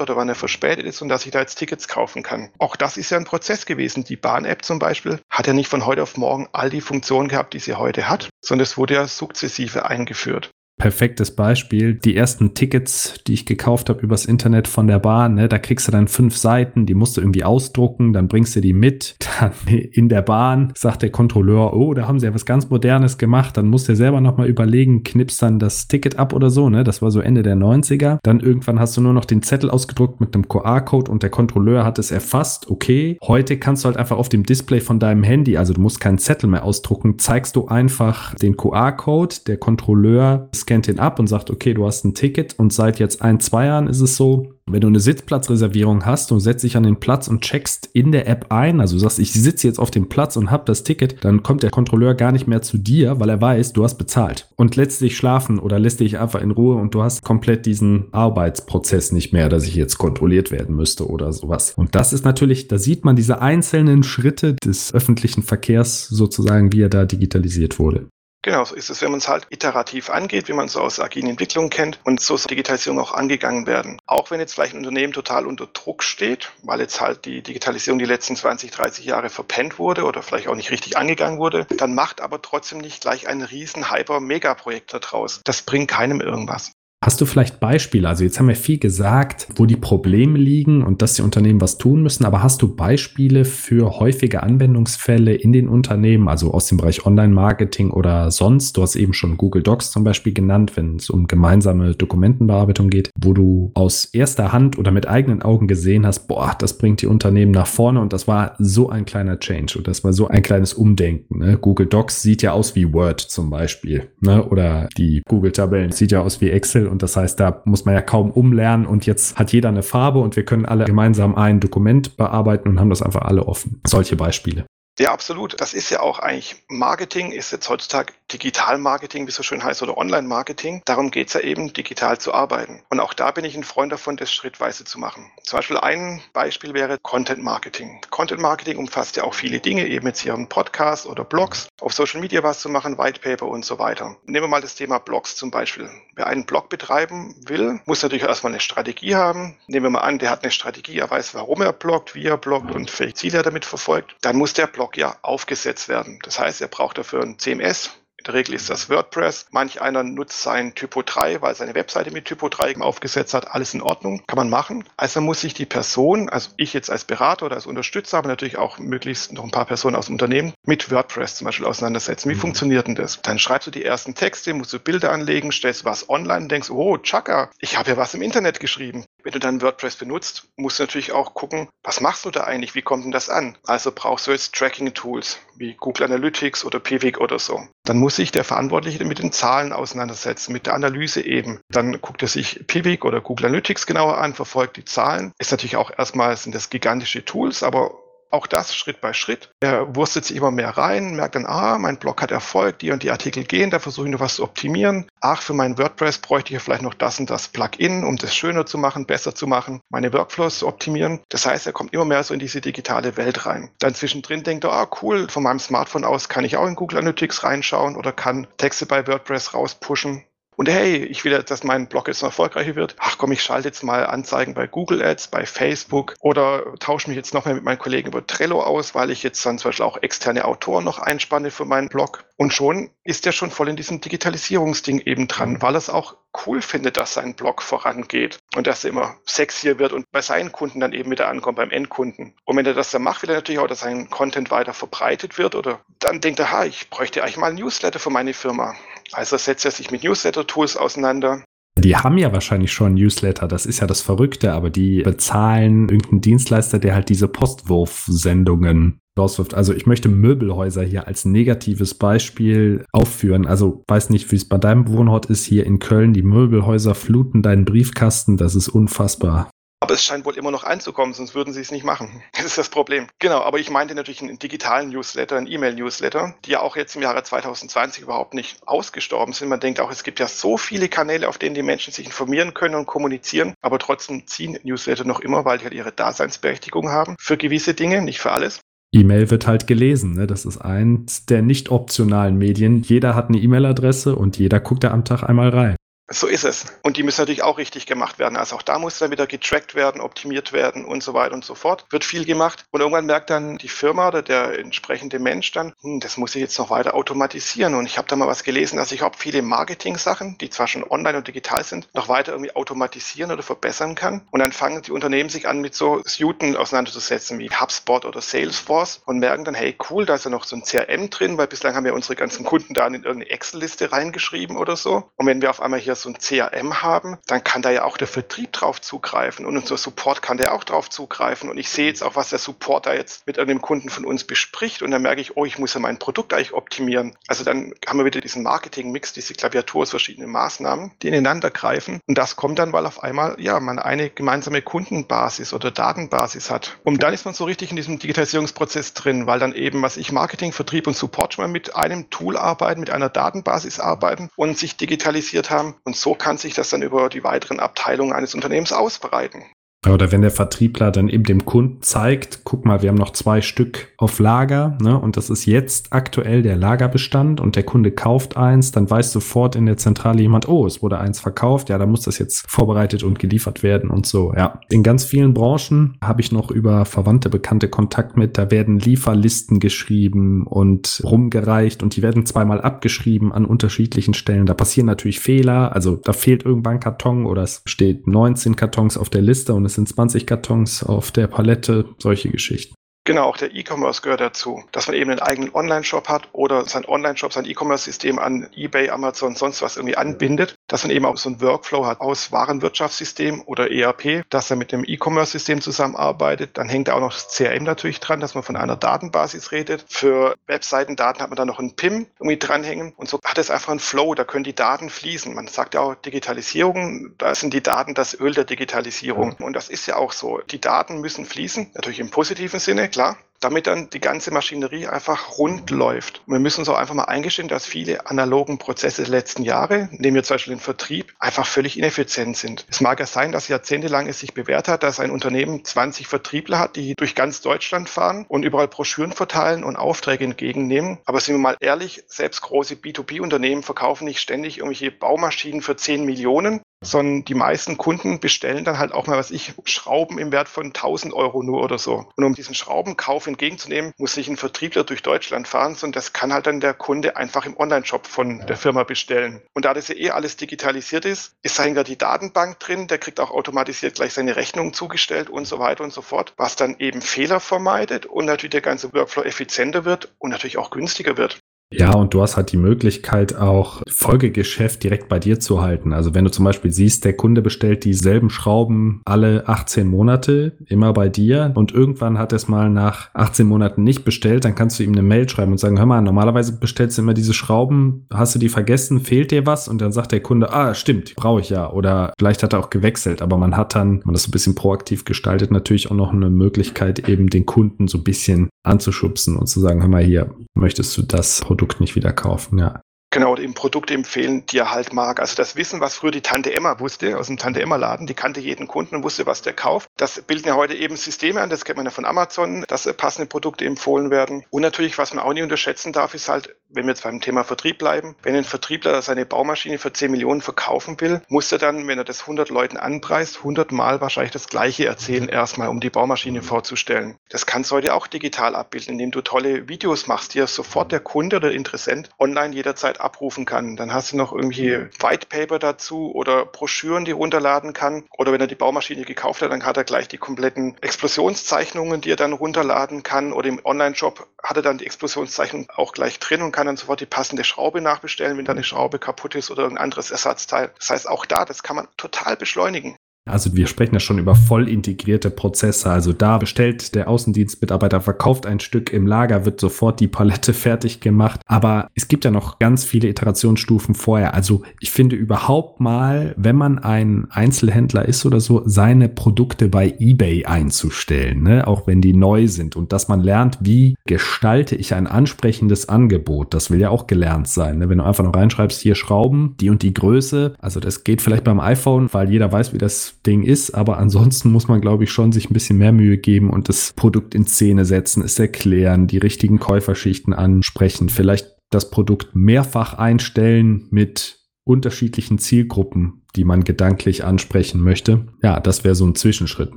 [0.00, 2.50] oder wann er verspätet ist und dass ich da jetzt Tickets kaufen kann.
[2.58, 4.04] Auch das ist ja ein Prozess gewesen.
[4.04, 7.54] Die Bahn-App zum Beispiel hat ja nicht von heute auf morgen all die Funktionen gehabt,
[7.54, 10.50] die sie heute hat, sondern es wurde ja sukzessive eingeführt
[10.82, 11.94] perfektes Beispiel.
[11.94, 15.86] Die ersten Tickets, die ich gekauft habe übers Internet von der Bahn, ne, da kriegst
[15.86, 19.14] du dann fünf Seiten, die musst du irgendwie ausdrucken, dann bringst du die mit.
[19.40, 23.16] Dann in der Bahn sagt der Kontrolleur, oh, da haben sie ja was ganz Modernes
[23.16, 23.56] gemacht.
[23.56, 26.84] Dann musst du selber nochmal überlegen, knippst dann das Ticket ab oder so, ne?
[26.84, 28.18] Das war so Ende der 90er.
[28.22, 31.84] Dann irgendwann hast du nur noch den Zettel ausgedruckt mit einem QR-Code und der Kontrolleur
[31.84, 32.70] hat es erfasst.
[32.70, 33.18] Okay.
[33.22, 36.18] Heute kannst du halt einfach auf dem Display von deinem Handy, also du musst keinen
[36.18, 41.26] Zettel mehr ausdrucken, zeigst du einfach den QR-Code, der Kontrolleur scannt scannt den ab und
[41.26, 44.54] sagt, okay, du hast ein Ticket und seit jetzt ein, zwei Jahren ist es so,
[44.66, 48.26] wenn du eine Sitzplatzreservierung hast und setzt dich an den Platz und checkst in der
[48.26, 51.42] App ein, also sagst, ich sitze jetzt auf dem Platz und habe das Ticket, dann
[51.42, 54.76] kommt der Kontrolleur gar nicht mehr zu dir, weil er weiß, du hast bezahlt und
[54.76, 59.12] lässt dich schlafen oder lässt dich einfach in Ruhe und du hast komplett diesen Arbeitsprozess
[59.12, 61.74] nicht mehr, dass ich jetzt kontrolliert werden müsste oder sowas.
[61.76, 66.82] Und das ist natürlich, da sieht man diese einzelnen Schritte des öffentlichen Verkehrs sozusagen, wie
[66.82, 68.06] er da digitalisiert wurde.
[68.44, 71.28] Genau, so ist es, wenn man es halt iterativ angeht, wie man es aus agilen
[71.28, 73.98] Entwicklungen kennt und so soll Digitalisierung auch angegangen werden.
[74.06, 78.00] Auch wenn jetzt vielleicht ein Unternehmen total unter Druck steht, weil jetzt halt die Digitalisierung
[78.00, 81.94] die letzten 20, 30 Jahre verpennt wurde oder vielleicht auch nicht richtig angegangen wurde, dann
[81.94, 85.40] macht aber trotzdem nicht gleich ein riesen Hyper-Megaprojekt daraus.
[85.44, 86.72] Das bringt keinem irgendwas.
[87.04, 88.08] Hast du vielleicht Beispiele?
[88.08, 91.76] Also jetzt haben wir viel gesagt, wo die Probleme liegen und dass die Unternehmen was
[91.76, 96.78] tun müssen, aber hast du Beispiele für häufige Anwendungsfälle in den Unternehmen, also aus dem
[96.78, 98.76] Bereich Online-Marketing oder sonst?
[98.76, 103.10] Du hast eben schon Google Docs zum Beispiel genannt, wenn es um gemeinsame Dokumentenbearbeitung geht,
[103.18, 107.08] wo du aus erster Hand oder mit eigenen Augen gesehen hast, boah, das bringt die
[107.08, 110.44] Unternehmen nach vorne und das war so ein kleiner Change und das war so ein
[110.44, 111.40] kleines Umdenken.
[111.40, 111.58] Ne?
[111.58, 114.44] Google Docs sieht ja aus wie Word zum Beispiel ne?
[114.44, 118.02] oder die Google-Tabellen sieht ja aus wie Excel und das heißt, da muss man ja
[118.02, 122.16] kaum umlernen und jetzt hat jeder eine Farbe und wir können alle gemeinsam ein Dokument
[122.16, 123.80] bearbeiten und haben das einfach alle offen.
[123.86, 124.66] Solche Beispiele.
[124.98, 125.58] Ja, absolut.
[125.60, 129.82] Das ist ja auch eigentlich Marketing, ist jetzt heutzutage Digital-Marketing, wie es so schön heißt,
[129.82, 130.82] oder Online-Marketing.
[130.84, 132.82] Darum geht es ja eben, digital zu arbeiten.
[132.90, 135.30] Und auch da bin ich ein Freund davon, das schrittweise zu machen.
[135.42, 138.00] Zum Beispiel ein Beispiel wäre Content-Marketing.
[138.10, 142.20] Content-Marketing umfasst ja auch viele Dinge, eben jetzt hier einen Podcast oder Blogs, auf Social
[142.20, 144.16] Media was zu machen, White Paper und so weiter.
[144.26, 145.88] Nehmen wir mal das Thema Blogs zum Beispiel.
[146.14, 149.56] Wer einen Blog betreiben will, muss natürlich erstmal eine Strategie haben.
[149.66, 152.36] Nehmen wir mal an, der hat eine Strategie, er weiß, warum er bloggt, wie er
[152.36, 154.14] bloggt und welche Ziele er damit verfolgt.
[154.20, 156.18] Dann muss der Blog Blog ja aufgesetzt werden.
[156.24, 159.46] Das heißt, er braucht dafür ein CMS, in der Regel ist das WordPress.
[159.50, 163.50] Manch einer nutzt sein Typo 3, weil seine Webseite mit Typo 3 aufgesetzt hat.
[163.50, 164.22] Alles in Ordnung.
[164.28, 164.84] Kann man machen.
[164.96, 168.58] Also muss sich die Person, also ich jetzt als Berater oder als Unterstützer, aber natürlich
[168.58, 172.30] auch möglichst noch ein paar Personen aus dem Unternehmen, mit WordPress zum Beispiel auseinandersetzen.
[172.30, 172.40] Wie mhm.
[172.40, 173.20] funktioniert denn das?
[173.22, 176.70] Dann schreibst du die ersten Texte, musst du Bilder anlegen, stellst was online und denkst,
[176.70, 179.04] oh, Chaka, ich habe ja was im Internet geschrieben.
[179.22, 182.74] Wenn du dann WordPress benutzt, musst du natürlich auch gucken, was machst du da eigentlich?
[182.74, 183.56] Wie kommt denn das an?
[183.64, 187.66] Also brauchst du jetzt Tracking-Tools wie Google Analytics oder Pivik oder so.
[187.84, 191.60] Dann muss sich der Verantwortliche mit den Zahlen auseinandersetzen, mit der Analyse eben.
[191.68, 195.32] Dann guckt er sich Pivik oder Google Analytics genauer an, verfolgt die Zahlen.
[195.38, 198.01] Ist natürlich auch erstmal sind das gigantische Tools, aber
[198.32, 199.50] auch das Schritt bei Schritt.
[199.60, 203.02] Er wurstet sich immer mehr rein, merkt dann, ah, mein Blog hat Erfolg, die und
[203.02, 205.08] die Artikel gehen, da versuche ich noch was zu optimieren.
[205.20, 208.66] Ach, für mein WordPress bräuchte ich vielleicht noch das und das Plugin, um das schöner
[208.66, 211.20] zu machen, besser zu machen, meine Workflows zu optimieren.
[211.28, 213.70] Das heißt, er kommt immer mehr so in diese digitale Welt rein.
[213.78, 216.98] Dann zwischendrin denkt er, ah, cool, von meinem Smartphone aus kann ich auch in Google
[216.98, 220.24] Analytics reinschauen oder kann Texte bei WordPress rauspushen.
[220.56, 222.94] Und hey, ich will, dass mein Blog jetzt erfolgreicher wird.
[222.98, 227.16] Ach komm, ich schalte jetzt mal Anzeigen bei Google Ads, bei Facebook oder tausche mich
[227.16, 229.86] jetzt noch mehr mit meinen Kollegen über Trello aus, weil ich jetzt dann zum Beispiel
[229.86, 232.24] auch externe Autoren noch einspanne für meinen Blog.
[232.36, 236.16] Und schon ist er schon voll in diesem Digitalisierungsding eben dran, weil er es auch
[236.46, 240.52] cool findet, dass sein Blog vorangeht und dass er immer sexier wird und bei seinen
[240.52, 242.34] Kunden dann eben wieder ankommt, beim Endkunden.
[242.44, 245.38] Und wenn er das dann macht, will er natürlich auch, dass sein Content weiter verbreitet
[245.38, 248.74] wird oder dann denkt er, ha, ich bräuchte eigentlich mal ein Newsletter für meine Firma.
[249.12, 251.44] Also setzt er sich mit Newsletter-Tools auseinander.
[251.78, 256.20] Die haben ja wahrscheinlich schon Newsletter, das ist ja das Verrückte, aber die bezahlen irgendeinen
[256.20, 259.54] Dienstleister, der halt diese Postwurfsendungen rauswirft.
[259.54, 263.46] Also ich möchte Möbelhäuser hier als negatives Beispiel aufführen.
[263.46, 266.12] Also weiß nicht, wie es bei deinem Wohnort ist hier in Köln.
[266.12, 268.36] Die Möbelhäuser fluten deinen Briefkasten.
[268.36, 269.50] Das ist unfassbar.
[269.82, 272.22] Aber es scheint wohl immer noch anzukommen, sonst würden sie es nicht machen.
[272.34, 273.08] Das ist das Problem.
[273.18, 277.02] Genau, aber ich meinte natürlich einen digitalen Newsletter, einen E-Mail-Newsletter, die ja auch jetzt im
[277.02, 279.48] Jahre 2020 überhaupt nicht ausgestorben sind.
[279.48, 282.54] Man denkt auch, es gibt ja so viele Kanäle, auf denen die Menschen sich informieren
[282.54, 287.16] können und kommunizieren, aber trotzdem ziehen Newsletter noch immer, weil die halt ihre Daseinsberechtigung haben
[287.18, 288.60] für gewisse Dinge, nicht für alles.
[288.92, 290.14] E-Mail wird halt gelesen.
[290.14, 290.26] Ne?
[290.28, 292.82] Das ist eins der nicht optionalen Medien.
[292.82, 295.76] Jeder hat eine E-Mail-Adresse und jeder guckt da am Tag einmal rein.
[296.12, 296.66] So ist es.
[296.82, 298.36] Und die müssen natürlich auch richtig gemacht werden.
[298.36, 301.54] Also auch da muss dann wieder getrackt werden, optimiert werden und so weiter und so
[301.54, 301.86] fort.
[301.90, 302.66] Wird viel gemacht.
[302.70, 306.42] Und irgendwann merkt dann die Firma oder der entsprechende Mensch dann, hm, das muss ich
[306.42, 307.74] jetzt noch weiter automatisieren.
[307.74, 310.84] Und ich habe da mal was gelesen, dass ich auch viele Marketing-Sachen, die zwar schon
[310.84, 314.26] online und digital sind, noch weiter irgendwie automatisieren oder verbessern kann.
[314.30, 319.00] Und dann fangen die Unternehmen sich an, mit so Suiten auseinanderzusetzen wie HubSpot oder Salesforce
[319.06, 321.74] und merken dann, hey, cool, da ist ja noch so ein CRM drin, weil bislang
[321.74, 325.10] haben wir unsere ganzen Kunden da in irgendeine Excel-Liste reingeschrieben oder so.
[325.16, 327.96] Und wenn wir auf einmal hier so ein CRM haben, dann kann da ja auch
[327.96, 331.48] der Vertrieb drauf zugreifen und unser Support kann da auch drauf zugreifen.
[331.48, 334.24] Und ich sehe jetzt auch, was der Support da jetzt mit einem Kunden von uns
[334.24, 334.82] bespricht.
[334.82, 337.14] Und dann merke ich, oh, ich muss ja mein Produkt eigentlich optimieren.
[337.28, 342.00] Also dann haben wir wieder diesen Marketing-Mix, diese Klaviatur aus verschiedenen Maßnahmen, die ineinander greifen.
[342.06, 346.78] Und das kommt dann, weil auf einmal, ja, man eine gemeinsame Kundenbasis oder Datenbasis hat.
[346.84, 350.12] Und dann ist man so richtig in diesem Digitalisierungsprozess drin, weil dann eben, was ich
[350.12, 354.58] Marketing, Vertrieb und Support schon mal mit einem Tool arbeiten, mit einer Datenbasis arbeiten und
[354.58, 355.74] sich digitalisiert haben.
[355.84, 359.44] Und und so kann sich das dann über die weiteren Abteilungen eines Unternehmens ausbreiten.
[359.90, 363.40] Oder wenn der Vertriebler dann eben dem Kunden zeigt, guck mal, wir haben noch zwei
[363.40, 368.36] Stück auf Lager, ne, und das ist jetzt aktuell der Lagerbestand und der Kunde kauft
[368.36, 371.86] eins, dann weiß sofort in der Zentrale jemand, oh, es wurde eins verkauft, ja, da
[371.86, 374.60] muss das jetzt vorbereitet und geliefert werden und so, ja.
[374.70, 379.58] In ganz vielen Branchen habe ich noch über verwandte, bekannte Kontakt mit, da werden Lieferlisten
[379.58, 384.46] geschrieben und rumgereicht und die werden zweimal abgeschrieben an unterschiedlichen Stellen.
[384.46, 389.10] Da passieren natürlich Fehler, also da fehlt irgendwann Karton oder es steht 19 Kartons auf
[389.10, 392.74] der Liste und es sind 20 Kartons auf der Palette, solche Geschichten.
[393.04, 396.84] Genau, auch der E-Commerce gehört dazu, dass man eben einen eigenen Online-Shop hat oder sein
[396.84, 401.28] Online-Shop, sein E-Commerce-System an eBay, Amazon, sonst was irgendwie anbindet, dass man eben auch so
[401.28, 406.56] einen Workflow hat aus Warenwirtschaftssystem oder ERP, dass er mit dem E-Commerce-System zusammenarbeitet.
[406.56, 409.84] Dann hängt da auch noch das CRM natürlich dran, dass man von einer Datenbasis redet.
[409.86, 413.68] Für Webseitendaten hat man da noch einen PIM irgendwie dranhängen und so hat es einfach
[413.68, 415.34] einen Flow, da können die Daten fließen.
[415.34, 419.36] Man sagt ja auch Digitalisierung, da sind die Daten das Öl der Digitalisierung.
[419.40, 420.38] Und das ist ja auch so.
[420.38, 425.38] Die Daten müssen fließen, natürlich im positiven Sinne, klar, damit dann die ganze Maschinerie einfach
[425.38, 426.22] rund läuft.
[426.26, 430.14] Wir müssen uns auch einfach mal eingestehen, dass viele analogen Prozesse der letzten Jahre, nehmen
[430.14, 432.66] wir zum Beispiel den Vertrieb, einfach völlig ineffizient sind.
[432.70, 436.58] Es mag ja sein, dass jahrzehntelang es sich bewährt hat, dass ein Unternehmen 20 Vertriebler
[436.58, 440.98] hat, die durch ganz Deutschland fahren und überall Broschüren verteilen und Aufträge entgegennehmen.
[441.04, 446.04] Aber sind wir mal ehrlich, selbst große B2B-Unternehmen verkaufen nicht ständig irgendwelche Baumaschinen für 10
[446.04, 450.48] Millionen, sondern die meisten Kunden bestellen dann halt auch mal, was ich, Schrauben im Wert
[450.48, 452.06] von 1000 Euro nur oder so.
[452.16, 456.32] Und um diesen Schraubenkauf entgegenzunehmen, muss sich ein Vertriebler durch Deutschland fahren, sondern das kann
[456.32, 459.42] halt dann der Kunde einfach im Online-Shop von der Firma bestellen.
[459.54, 463.20] Und da das ja eh alles digitalisiert ist, ist da die Datenbank drin, der kriegt
[463.20, 467.00] auch automatisiert gleich seine Rechnungen zugestellt und so weiter und so fort, was dann eben
[467.00, 471.38] Fehler vermeidet und natürlich der ganze Workflow effizienter wird und natürlich auch günstiger wird.
[471.72, 475.92] Ja, und du hast halt die Möglichkeit, auch Folgegeschäft direkt bei dir zu halten.
[475.92, 480.92] Also wenn du zum Beispiel siehst, der Kunde bestellt dieselben Schrauben alle 18 Monate, immer
[480.92, 484.78] bei dir, und irgendwann hat er es mal nach 18 Monaten nicht bestellt, dann kannst
[484.78, 488.06] du ihm eine Mail schreiben und sagen, hör mal, normalerweise bestellst du immer diese Schrauben,
[488.12, 489.68] hast du die vergessen, fehlt dir was?
[489.68, 491.70] Und dann sagt der Kunde, ah, stimmt, brauche ich ja.
[491.70, 494.54] Oder vielleicht hat er auch gewechselt, aber man hat dann, man das so ein bisschen
[494.54, 499.46] proaktiv gestaltet, natürlich auch noch eine Möglichkeit, eben den Kunden so ein bisschen anzuschubsen und
[499.46, 502.82] zu sagen, hör mal hier, möchtest du das Produkt nicht wieder kaufen, ja.
[503.12, 505.20] Genau, eben Produkte empfehlen, die er halt mag.
[505.20, 508.14] Also das Wissen, was früher die Tante Emma wusste, aus dem Tante Emma Laden, die
[508.14, 509.90] kannte jeden Kunden und wusste, was der kauft.
[509.98, 513.28] Das bilden ja heute eben Systeme an, das kennt man ja von Amazon, dass passende
[513.28, 514.46] Produkte empfohlen werden.
[514.48, 517.44] Und natürlich, was man auch nicht unterschätzen darf, ist halt, wenn wir jetzt beim Thema
[517.44, 521.86] Vertrieb bleiben, wenn ein Vertriebler seine Baumaschine für 10 Millionen verkaufen will, muss er dann,
[521.86, 525.90] wenn er das 100 Leuten anpreist, 100 Mal wahrscheinlich das Gleiche erzählen erstmal, um die
[525.90, 527.18] Baumaschine vorzustellen.
[527.28, 531.00] Das kannst du heute auch digital abbilden, indem du tolle Videos machst, die sofort der
[531.00, 533.76] Kunde oder Interessent online jederzeit abrufen kann.
[533.76, 538.04] Dann hast du noch irgendwie White Paper dazu oder Broschüren, die runterladen kann.
[538.16, 542.10] Oder wenn er die Baumaschine gekauft hat, dann hat er gleich die kompletten Explosionszeichnungen, die
[542.10, 543.32] er dann runterladen kann.
[543.32, 547.00] Oder im Online-Shop hat er dann die Explosionszeichnung auch gleich drin und kann dann sofort
[547.00, 550.72] die passende Schraube nachbestellen, wenn da eine Schraube kaputt ist oder ein anderes Ersatzteil.
[550.78, 552.96] Das heißt, auch da, das kann man total beschleunigen.
[553.24, 555.90] Also wir sprechen ja schon über voll integrierte Prozesse.
[555.90, 561.00] Also da bestellt der Außendienstmitarbeiter, verkauft ein Stück im Lager, wird sofort die Palette fertig
[561.00, 561.40] gemacht.
[561.46, 564.34] Aber es gibt ja noch ganz viele Iterationsstufen vorher.
[564.34, 569.94] Also ich finde überhaupt mal, wenn man ein Einzelhändler ist oder so, seine Produkte bei
[569.98, 571.66] eBay einzustellen, ne?
[571.68, 576.54] auch wenn die neu sind und dass man lernt, wie gestalte ich ein ansprechendes Angebot.
[576.54, 577.78] Das will ja auch gelernt sein.
[577.78, 577.88] Ne?
[577.88, 580.54] Wenn du einfach noch reinschreibst, hier Schrauben, die und die Größe.
[580.58, 584.50] Also das geht vielleicht beim iPhone, weil jeder weiß, wie das Ding ist, aber ansonsten
[584.50, 587.46] muss man, glaube ich, schon sich ein bisschen mehr Mühe geben und das Produkt in
[587.46, 595.38] Szene setzen, es erklären, die richtigen Käuferschichten ansprechen, vielleicht das Produkt mehrfach einstellen mit unterschiedlichen
[595.38, 598.26] Zielgruppen, die man gedanklich ansprechen möchte.
[598.42, 599.76] Ja, das wäre so ein Zwischenschritt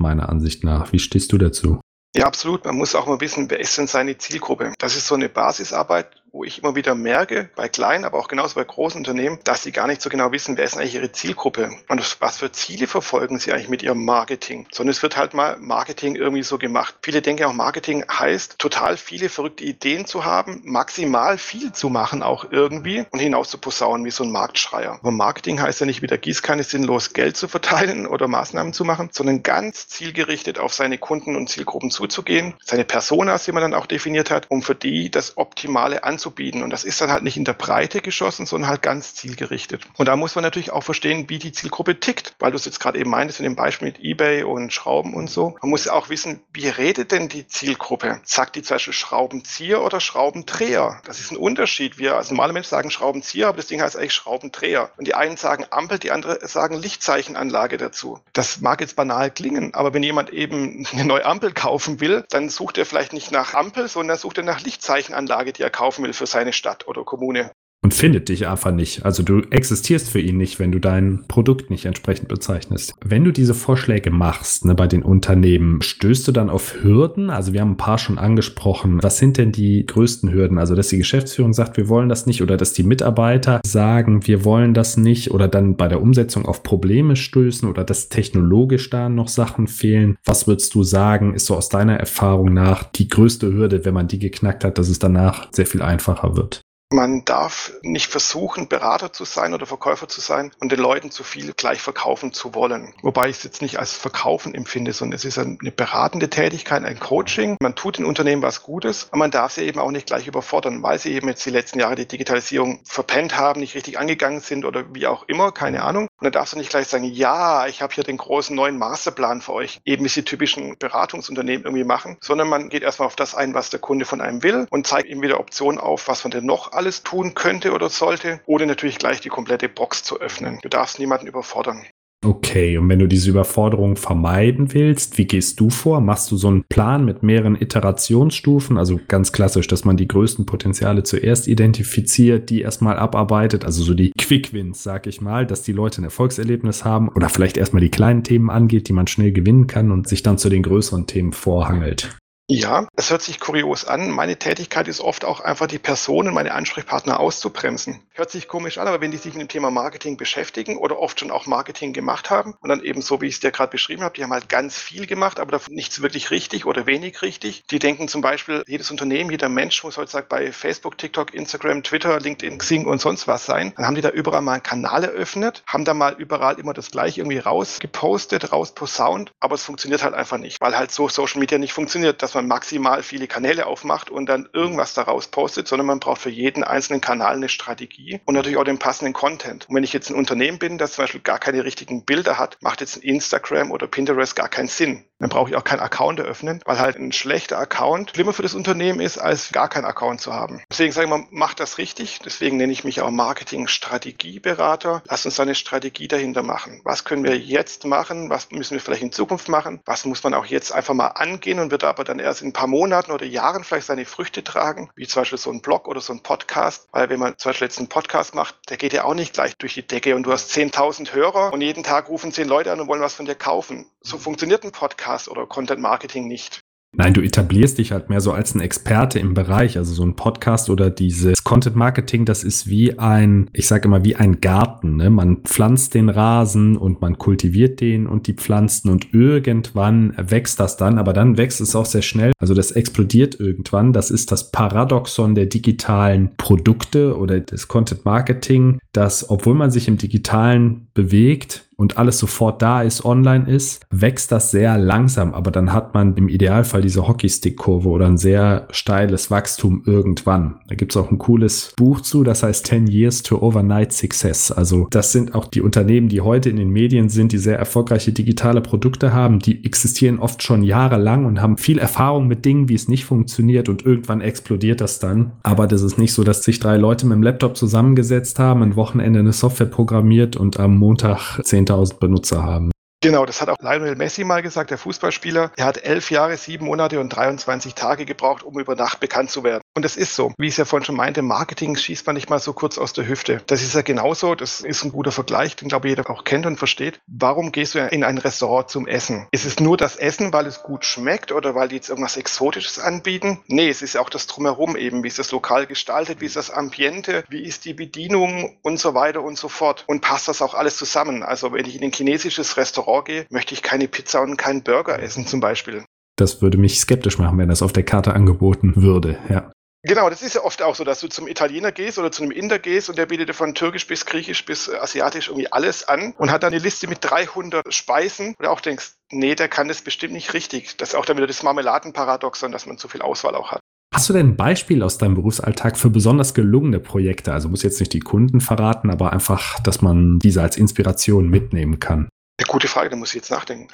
[0.00, 0.92] meiner Ansicht nach.
[0.92, 1.80] Wie stehst du dazu?
[2.16, 2.64] Ja, absolut.
[2.64, 4.72] Man muss auch mal wissen, wer ist denn seine Zielgruppe?
[4.78, 8.56] Das ist so eine Basisarbeit, wo ich immer wieder merke, bei kleinen, aber auch genauso
[8.56, 11.70] bei großen Unternehmen, dass sie gar nicht so genau wissen, wer ist eigentlich ihre Zielgruppe
[11.88, 14.66] und was für Ziele verfolgen sie eigentlich mit ihrem Marketing.
[14.70, 16.94] Sondern es wird halt mal Marketing irgendwie so gemacht.
[17.00, 22.22] Viele denken auch, Marketing heißt, total viele verrückte Ideen zu haben, maximal viel zu machen
[22.22, 24.98] auch irgendwie und hinaus zu posaunen wie so ein Marktschreier.
[25.00, 29.08] Aber Marketing heißt ja nicht wieder Gießkanne sinnlos Geld zu verteilen oder Maßnahmen zu machen,
[29.10, 33.86] sondern ganz zielgerichtet auf seine Kunden und Zielgruppen zuzugehen, seine Personas, die man dann auch
[33.86, 36.62] definiert hat, um für die das Optimale anzubieten anzubieten.
[36.62, 39.86] Und das ist dann halt nicht in der Breite geschossen, sondern halt ganz zielgerichtet.
[39.96, 42.80] Und da muss man natürlich auch verstehen, wie die Zielgruppe tickt, weil du es jetzt
[42.80, 45.56] gerade eben meintest in dem Beispiel mit eBay und Schrauben und so.
[45.62, 48.20] Man muss auch wissen, wie redet denn die Zielgruppe?
[48.24, 51.00] Sagt die zum Beispiel Schraubenzieher oder Schraubendreher?
[51.04, 51.98] Das ist ein Unterschied.
[51.98, 54.90] Wir als normale Menschen sagen Schraubenzieher, aber das Ding heißt eigentlich Schraubendreher.
[54.96, 58.20] Und die einen sagen Ampel, die anderen sagen Lichtzeichenanlage dazu.
[58.32, 62.48] Das mag jetzt banal klingen, aber wenn jemand eben eine neue Ampel kaufen will, dann
[62.48, 66.05] sucht er vielleicht nicht nach Ampel, sondern sucht er nach Lichtzeichenanlage, die er kaufen will
[66.12, 67.52] für seine Stadt oder Kommune
[67.86, 69.04] und findet dich einfach nicht.
[69.04, 72.94] Also du existierst für ihn nicht, wenn du dein Produkt nicht entsprechend bezeichnest.
[73.04, 77.30] Wenn du diese Vorschläge machst ne, bei den Unternehmen, stößt du dann auf Hürden?
[77.30, 79.00] Also wir haben ein paar schon angesprochen.
[79.04, 80.58] Was sind denn die größten Hürden?
[80.58, 84.44] Also dass die Geschäftsführung sagt, wir wollen das nicht oder dass die Mitarbeiter sagen, wir
[84.44, 89.08] wollen das nicht oder dann bei der Umsetzung auf Probleme stößen oder dass technologisch da
[89.08, 90.16] noch Sachen fehlen.
[90.24, 94.08] Was würdest du sagen, ist so aus deiner Erfahrung nach die größte Hürde, wenn man
[94.08, 96.65] die geknackt hat, dass es danach sehr viel einfacher wird?
[96.92, 101.24] Man darf nicht versuchen, Berater zu sein oder Verkäufer zu sein und den Leuten zu
[101.24, 102.94] viel gleich verkaufen zu wollen.
[103.02, 107.00] Wobei ich es jetzt nicht als Verkaufen empfinde, sondern es ist eine beratende Tätigkeit, ein
[107.00, 107.56] Coaching.
[107.60, 110.80] Man tut den Unternehmen was Gutes, aber man darf sie eben auch nicht gleich überfordern,
[110.84, 114.64] weil sie eben jetzt die letzten Jahre die Digitalisierung verpennt haben, nicht richtig angegangen sind
[114.64, 116.04] oder wie auch immer, keine Ahnung.
[116.04, 119.40] Und dann darfst du nicht gleich sagen, ja, ich habe hier den großen neuen Masterplan
[119.40, 123.34] für euch, eben wie sie typischen Beratungsunternehmen irgendwie machen, sondern man geht erstmal auf das
[123.34, 126.30] ein, was der Kunde von einem will und zeigt ihm wieder Optionen auf, was man
[126.30, 130.58] denn noch alles tun könnte oder sollte, ohne natürlich gleich die komplette Box zu öffnen.
[130.62, 131.82] Du darfst niemanden überfordern.
[132.24, 136.00] Okay, und wenn du diese Überforderung vermeiden willst, wie gehst du vor?
[136.00, 138.78] Machst du so einen Plan mit mehreren Iterationsstufen?
[138.78, 143.94] Also ganz klassisch, dass man die größten Potenziale zuerst identifiziert, die erstmal abarbeitet, also so
[143.94, 147.90] die Quick-Wins, sag ich mal, dass die Leute ein Erfolgserlebnis haben oder vielleicht erstmal die
[147.90, 151.32] kleinen Themen angeht, die man schnell gewinnen kann und sich dann zu den größeren Themen
[151.32, 152.16] vorhangelt.
[152.48, 154.08] Ja, es hört sich kurios an.
[154.08, 157.98] Meine Tätigkeit ist oft auch einfach die Personen, meine Ansprechpartner auszubremsen.
[158.12, 161.18] Hört sich komisch an, aber wenn die sich mit dem Thema Marketing beschäftigen oder oft
[161.18, 164.04] schon auch Marketing gemacht haben und dann eben so, wie ich es dir gerade beschrieben
[164.04, 167.64] habe, die haben halt ganz viel gemacht, aber davon nichts wirklich richtig oder wenig richtig.
[167.68, 172.20] Die denken zum Beispiel, jedes Unternehmen, jeder Mensch muss heutzutage bei Facebook, TikTok, Instagram, Twitter,
[172.20, 173.72] LinkedIn, Xing und sonst was sein.
[173.76, 176.92] Dann haben die da überall mal einen Kanal eröffnet, haben da mal überall immer das
[176.92, 181.58] gleiche irgendwie rausgepostet, rausposaunt, aber es funktioniert halt einfach nicht, weil halt so Social Media
[181.58, 185.98] nicht funktioniert, dass man maximal viele Kanäle aufmacht und dann irgendwas daraus postet, sondern man
[186.00, 189.68] braucht für jeden einzelnen Kanal eine Strategie und natürlich auch den passenden Content.
[189.68, 192.58] Und wenn ich jetzt ein Unternehmen bin, das zum Beispiel gar keine richtigen Bilder hat,
[192.60, 195.04] macht jetzt ein Instagram oder Pinterest gar keinen Sinn.
[195.18, 198.54] Dann brauche ich auch keinen Account eröffnen, weil halt ein schlechter Account schlimmer für das
[198.54, 200.62] Unternehmen ist, als gar keinen Account zu haben.
[200.70, 202.18] Deswegen sage ich mal, macht das richtig.
[202.22, 205.02] Deswegen nenne ich mich auch Marketing-Strategieberater.
[205.06, 206.82] Lass uns eine Strategie dahinter machen.
[206.84, 208.28] Was können wir jetzt machen?
[208.28, 209.80] Was müssen wir vielleicht in Zukunft machen?
[209.86, 212.52] Was muss man auch jetzt einfach mal angehen und wird aber dann erst in ein
[212.52, 216.00] paar Monaten oder Jahren vielleicht seine Früchte tragen, wie zum Beispiel so ein Blog oder
[216.00, 216.88] so ein Podcast.
[216.92, 219.56] Weil wenn man zum Beispiel jetzt einen Podcast macht, der geht ja auch nicht gleich
[219.56, 222.80] durch die Decke und du hast 10.000 Hörer und jeden Tag rufen 10 Leute an
[222.80, 223.86] und wollen was von dir kaufen.
[224.00, 226.65] So funktioniert ein Podcast oder Content Marketing nicht.
[226.98, 229.76] Nein, du etablierst dich halt mehr so als ein Experte im Bereich.
[229.76, 234.02] Also so ein Podcast oder dieses Content Marketing, das ist wie ein, ich sage immer,
[234.02, 234.96] wie ein Garten.
[234.96, 235.10] Ne?
[235.10, 240.78] Man pflanzt den Rasen und man kultiviert den und die Pflanzen und irgendwann wächst das
[240.78, 242.32] dann, aber dann wächst es auch sehr schnell.
[242.38, 243.92] Also das explodiert irgendwann.
[243.92, 249.86] Das ist das Paradoxon der digitalen Produkte oder des Content Marketing, dass obwohl man sich
[249.86, 255.50] im digitalen bewegt, und alles sofort da ist, online ist, wächst das sehr langsam, aber
[255.50, 260.56] dann hat man im Idealfall diese Hockeystick-Kurve oder ein sehr steiles Wachstum irgendwann.
[260.68, 264.50] Da gibt es auch ein cooles Buch zu, das heißt 10 Years to Overnight Success.
[264.50, 268.12] Also das sind auch die Unternehmen, die heute in den Medien sind, die sehr erfolgreiche
[268.12, 272.74] digitale Produkte haben, die existieren oft schon jahrelang und haben viel Erfahrung mit Dingen, wie
[272.74, 275.32] es nicht funktioniert und irgendwann explodiert das dann.
[275.42, 278.76] Aber das ist nicht so, dass sich drei Leute mit dem Laptop zusammengesetzt haben, ein
[278.76, 282.70] Wochenende eine Software programmiert und am Montag 10.000 Benutzer haben.
[283.06, 285.52] Genau, das hat auch Lionel Messi mal gesagt, der Fußballspieler.
[285.56, 289.44] Er hat elf Jahre, sieben Monate und 23 Tage gebraucht, um über Nacht bekannt zu
[289.44, 289.62] werden.
[289.76, 290.32] Und das ist so.
[290.38, 292.94] Wie ich es ja vorhin schon meinte, Marketing schießt man nicht mal so kurz aus
[292.94, 293.42] der Hüfte.
[293.46, 294.34] Das ist ja genauso.
[294.34, 296.98] Das ist ein guter Vergleich, den glaube ich jeder auch kennt und versteht.
[297.06, 299.28] Warum gehst du in ein Restaurant zum Essen?
[299.30, 302.80] Ist es nur das Essen, weil es gut schmeckt oder weil die jetzt irgendwas Exotisches
[302.80, 303.38] anbieten?
[303.46, 305.04] Nee, es ist ja auch das Drumherum eben.
[305.04, 306.20] Wie ist das Lokal gestaltet?
[306.20, 307.22] Wie ist das Ambiente?
[307.28, 309.84] Wie ist die Bedienung und so weiter und so fort?
[309.86, 311.22] Und passt das auch alles zusammen?
[311.22, 315.00] Also wenn ich in ein chinesisches Restaurant gehe, möchte ich keine Pizza und keinen Burger
[315.00, 315.84] essen zum Beispiel.
[316.16, 319.50] Das würde mich skeptisch machen, wenn das auf der Karte angeboten würde, ja.
[319.86, 322.32] Genau, das ist ja oft auch so, dass du zum Italiener gehst oder zu einem
[322.32, 326.12] Inder gehst und der bietet dir von Türkisch bis Griechisch bis Asiatisch irgendwie alles an
[326.18, 329.82] und hat dann eine Liste mit 300 Speisen und auch denkst, nee, der kann das
[329.82, 330.76] bestimmt nicht richtig.
[330.76, 333.60] Das ist auch dann wieder das Marmeladenparadoxon, dass man zu viel Auswahl auch hat.
[333.94, 337.32] Hast du denn ein Beispiel aus deinem Berufsalltag für besonders gelungene Projekte?
[337.32, 341.78] Also muss jetzt nicht die Kunden verraten, aber einfach, dass man diese als Inspiration mitnehmen
[341.78, 342.08] kann.
[342.38, 343.68] Eine gute Frage, da muss ich jetzt nachdenken.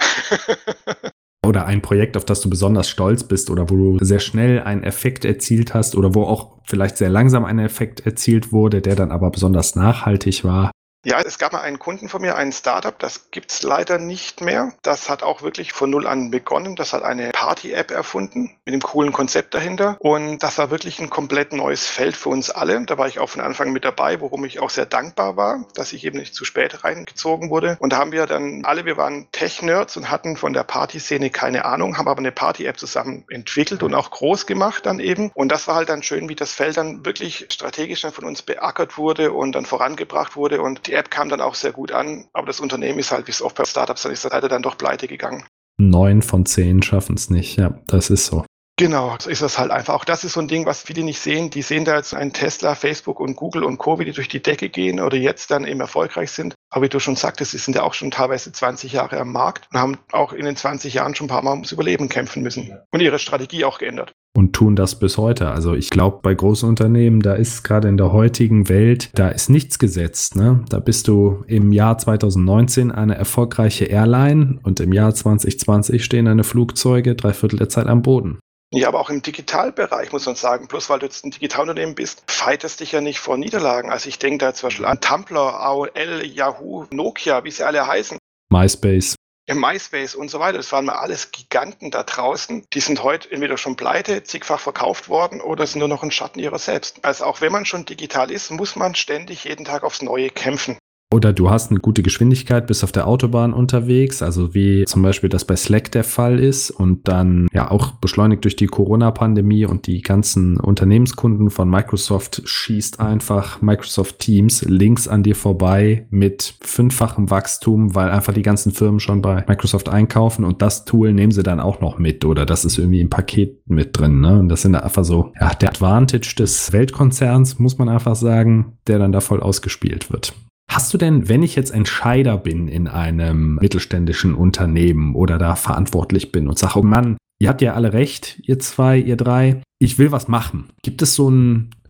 [1.46, 4.84] oder ein Projekt, auf das du besonders stolz bist oder wo du sehr schnell einen
[4.84, 9.10] Effekt erzielt hast oder wo auch vielleicht sehr langsam ein Effekt erzielt wurde, der dann
[9.10, 10.70] aber besonders nachhaltig war.
[11.04, 14.72] Ja, es gab mal einen Kunden von mir, ein Startup, das gibt's leider nicht mehr.
[14.82, 16.76] Das hat auch wirklich von null an begonnen.
[16.76, 19.96] Das hat eine Party-App erfunden mit einem coolen Konzept dahinter.
[19.98, 22.84] Und das war wirklich ein komplett neues Feld für uns alle.
[22.86, 25.92] Da war ich auch von Anfang mit dabei, worum ich auch sehr dankbar war, dass
[25.92, 27.76] ich eben nicht zu spät reingezogen wurde.
[27.80, 31.64] Und da haben wir dann alle, wir waren Tech-Nerds und hatten von der Party-Szene keine
[31.64, 35.32] Ahnung, haben aber eine Party-App zusammen entwickelt und auch groß gemacht dann eben.
[35.34, 38.42] Und das war halt dann schön, wie das Feld dann wirklich strategisch dann von uns
[38.42, 40.62] beackert wurde und dann vorangebracht wurde.
[40.62, 43.30] Und die App kam dann auch sehr gut an, aber das Unternehmen ist halt, wie
[43.30, 45.44] es oft bei Startups dann ist, leider dann doch pleite gegangen.
[45.78, 48.44] Neun von zehn schaffen es nicht, ja, das ist so.
[48.76, 49.94] Genau, so ist das halt einfach.
[49.94, 51.50] Auch das ist so ein Ding, was viele nicht sehen.
[51.50, 54.42] Die sehen da jetzt einen Tesla, Facebook und Google und Co., wie die durch die
[54.42, 56.54] Decke gehen oder jetzt dann eben erfolgreich sind.
[56.70, 59.68] Aber wie du schon sagtest, sie sind ja auch schon teilweise 20 Jahre am Markt
[59.72, 62.78] und haben auch in den 20 Jahren schon ein paar Mal ums Überleben kämpfen müssen
[62.90, 65.50] und ihre Strategie auch geändert und tun das bis heute.
[65.50, 69.50] Also ich glaube, bei großen Unternehmen, da ist gerade in der heutigen Welt, da ist
[69.50, 70.36] nichts gesetzt.
[70.36, 70.64] Ne?
[70.68, 76.44] Da bist du im Jahr 2019 eine erfolgreiche Airline und im Jahr 2020 stehen deine
[76.44, 78.38] Flugzeuge drei Viertel der Zeit am Boden.
[78.74, 82.22] Ja, aber auch im Digitalbereich muss man sagen, bloß weil du jetzt ein Digitalunternehmen bist,
[82.26, 83.90] fightest dich ja nicht vor Niederlagen.
[83.90, 88.16] Also ich denke da zum Beispiel an Tumblr, AOL, Yahoo, Nokia, wie sie alle heißen.
[88.50, 89.14] MySpace
[89.46, 90.58] im MySpace und so weiter.
[90.58, 92.66] Das waren mal alles Giganten da draußen.
[92.72, 96.38] Die sind heute entweder schon pleite, zigfach verkauft worden oder sind nur noch ein Schatten
[96.38, 97.04] ihrer selbst.
[97.04, 100.78] Also auch wenn man schon digital ist, muss man ständig jeden Tag aufs Neue kämpfen.
[101.12, 105.28] Oder du hast eine gute Geschwindigkeit, bist auf der Autobahn unterwegs, also wie zum Beispiel
[105.28, 109.86] das bei Slack der Fall ist und dann ja auch beschleunigt durch die Corona-Pandemie und
[109.86, 117.28] die ganzen Unternehmenskunden von Microsoft schießt einfach Microsoft Teams links an dir vorbei mit fünffachem
[117.28, 121.42] Wachstum, weil einfach die ganzen Firmen schon bei Microsoft einkaufen und das Tool nehmen sie
[121.42, 124.20] dann auch noch mit oder das ist irgendwie im Paket mit drin.
[124.20, 124.40] Ne?
[124.40, 128.98] Und das sind einfach so, ja, der Advantage des Weltkonzerns, muss man einfach sagen, der
[128.98, 130.32] dann da voll ausgespielt wird.
[130.70, 136.32] Hast du denn, wenn ich jetzt Entscheider bin in einem mittelständischen Unternehmen oder da verantwortlich
[136.32, 139.98] bin und sage, oh Mann, ihr habt ja alle recht, ihr zwei, ihr drei, ich
[139.98, 140.70] will was machen.
[140.82, 141.30] Gibt es so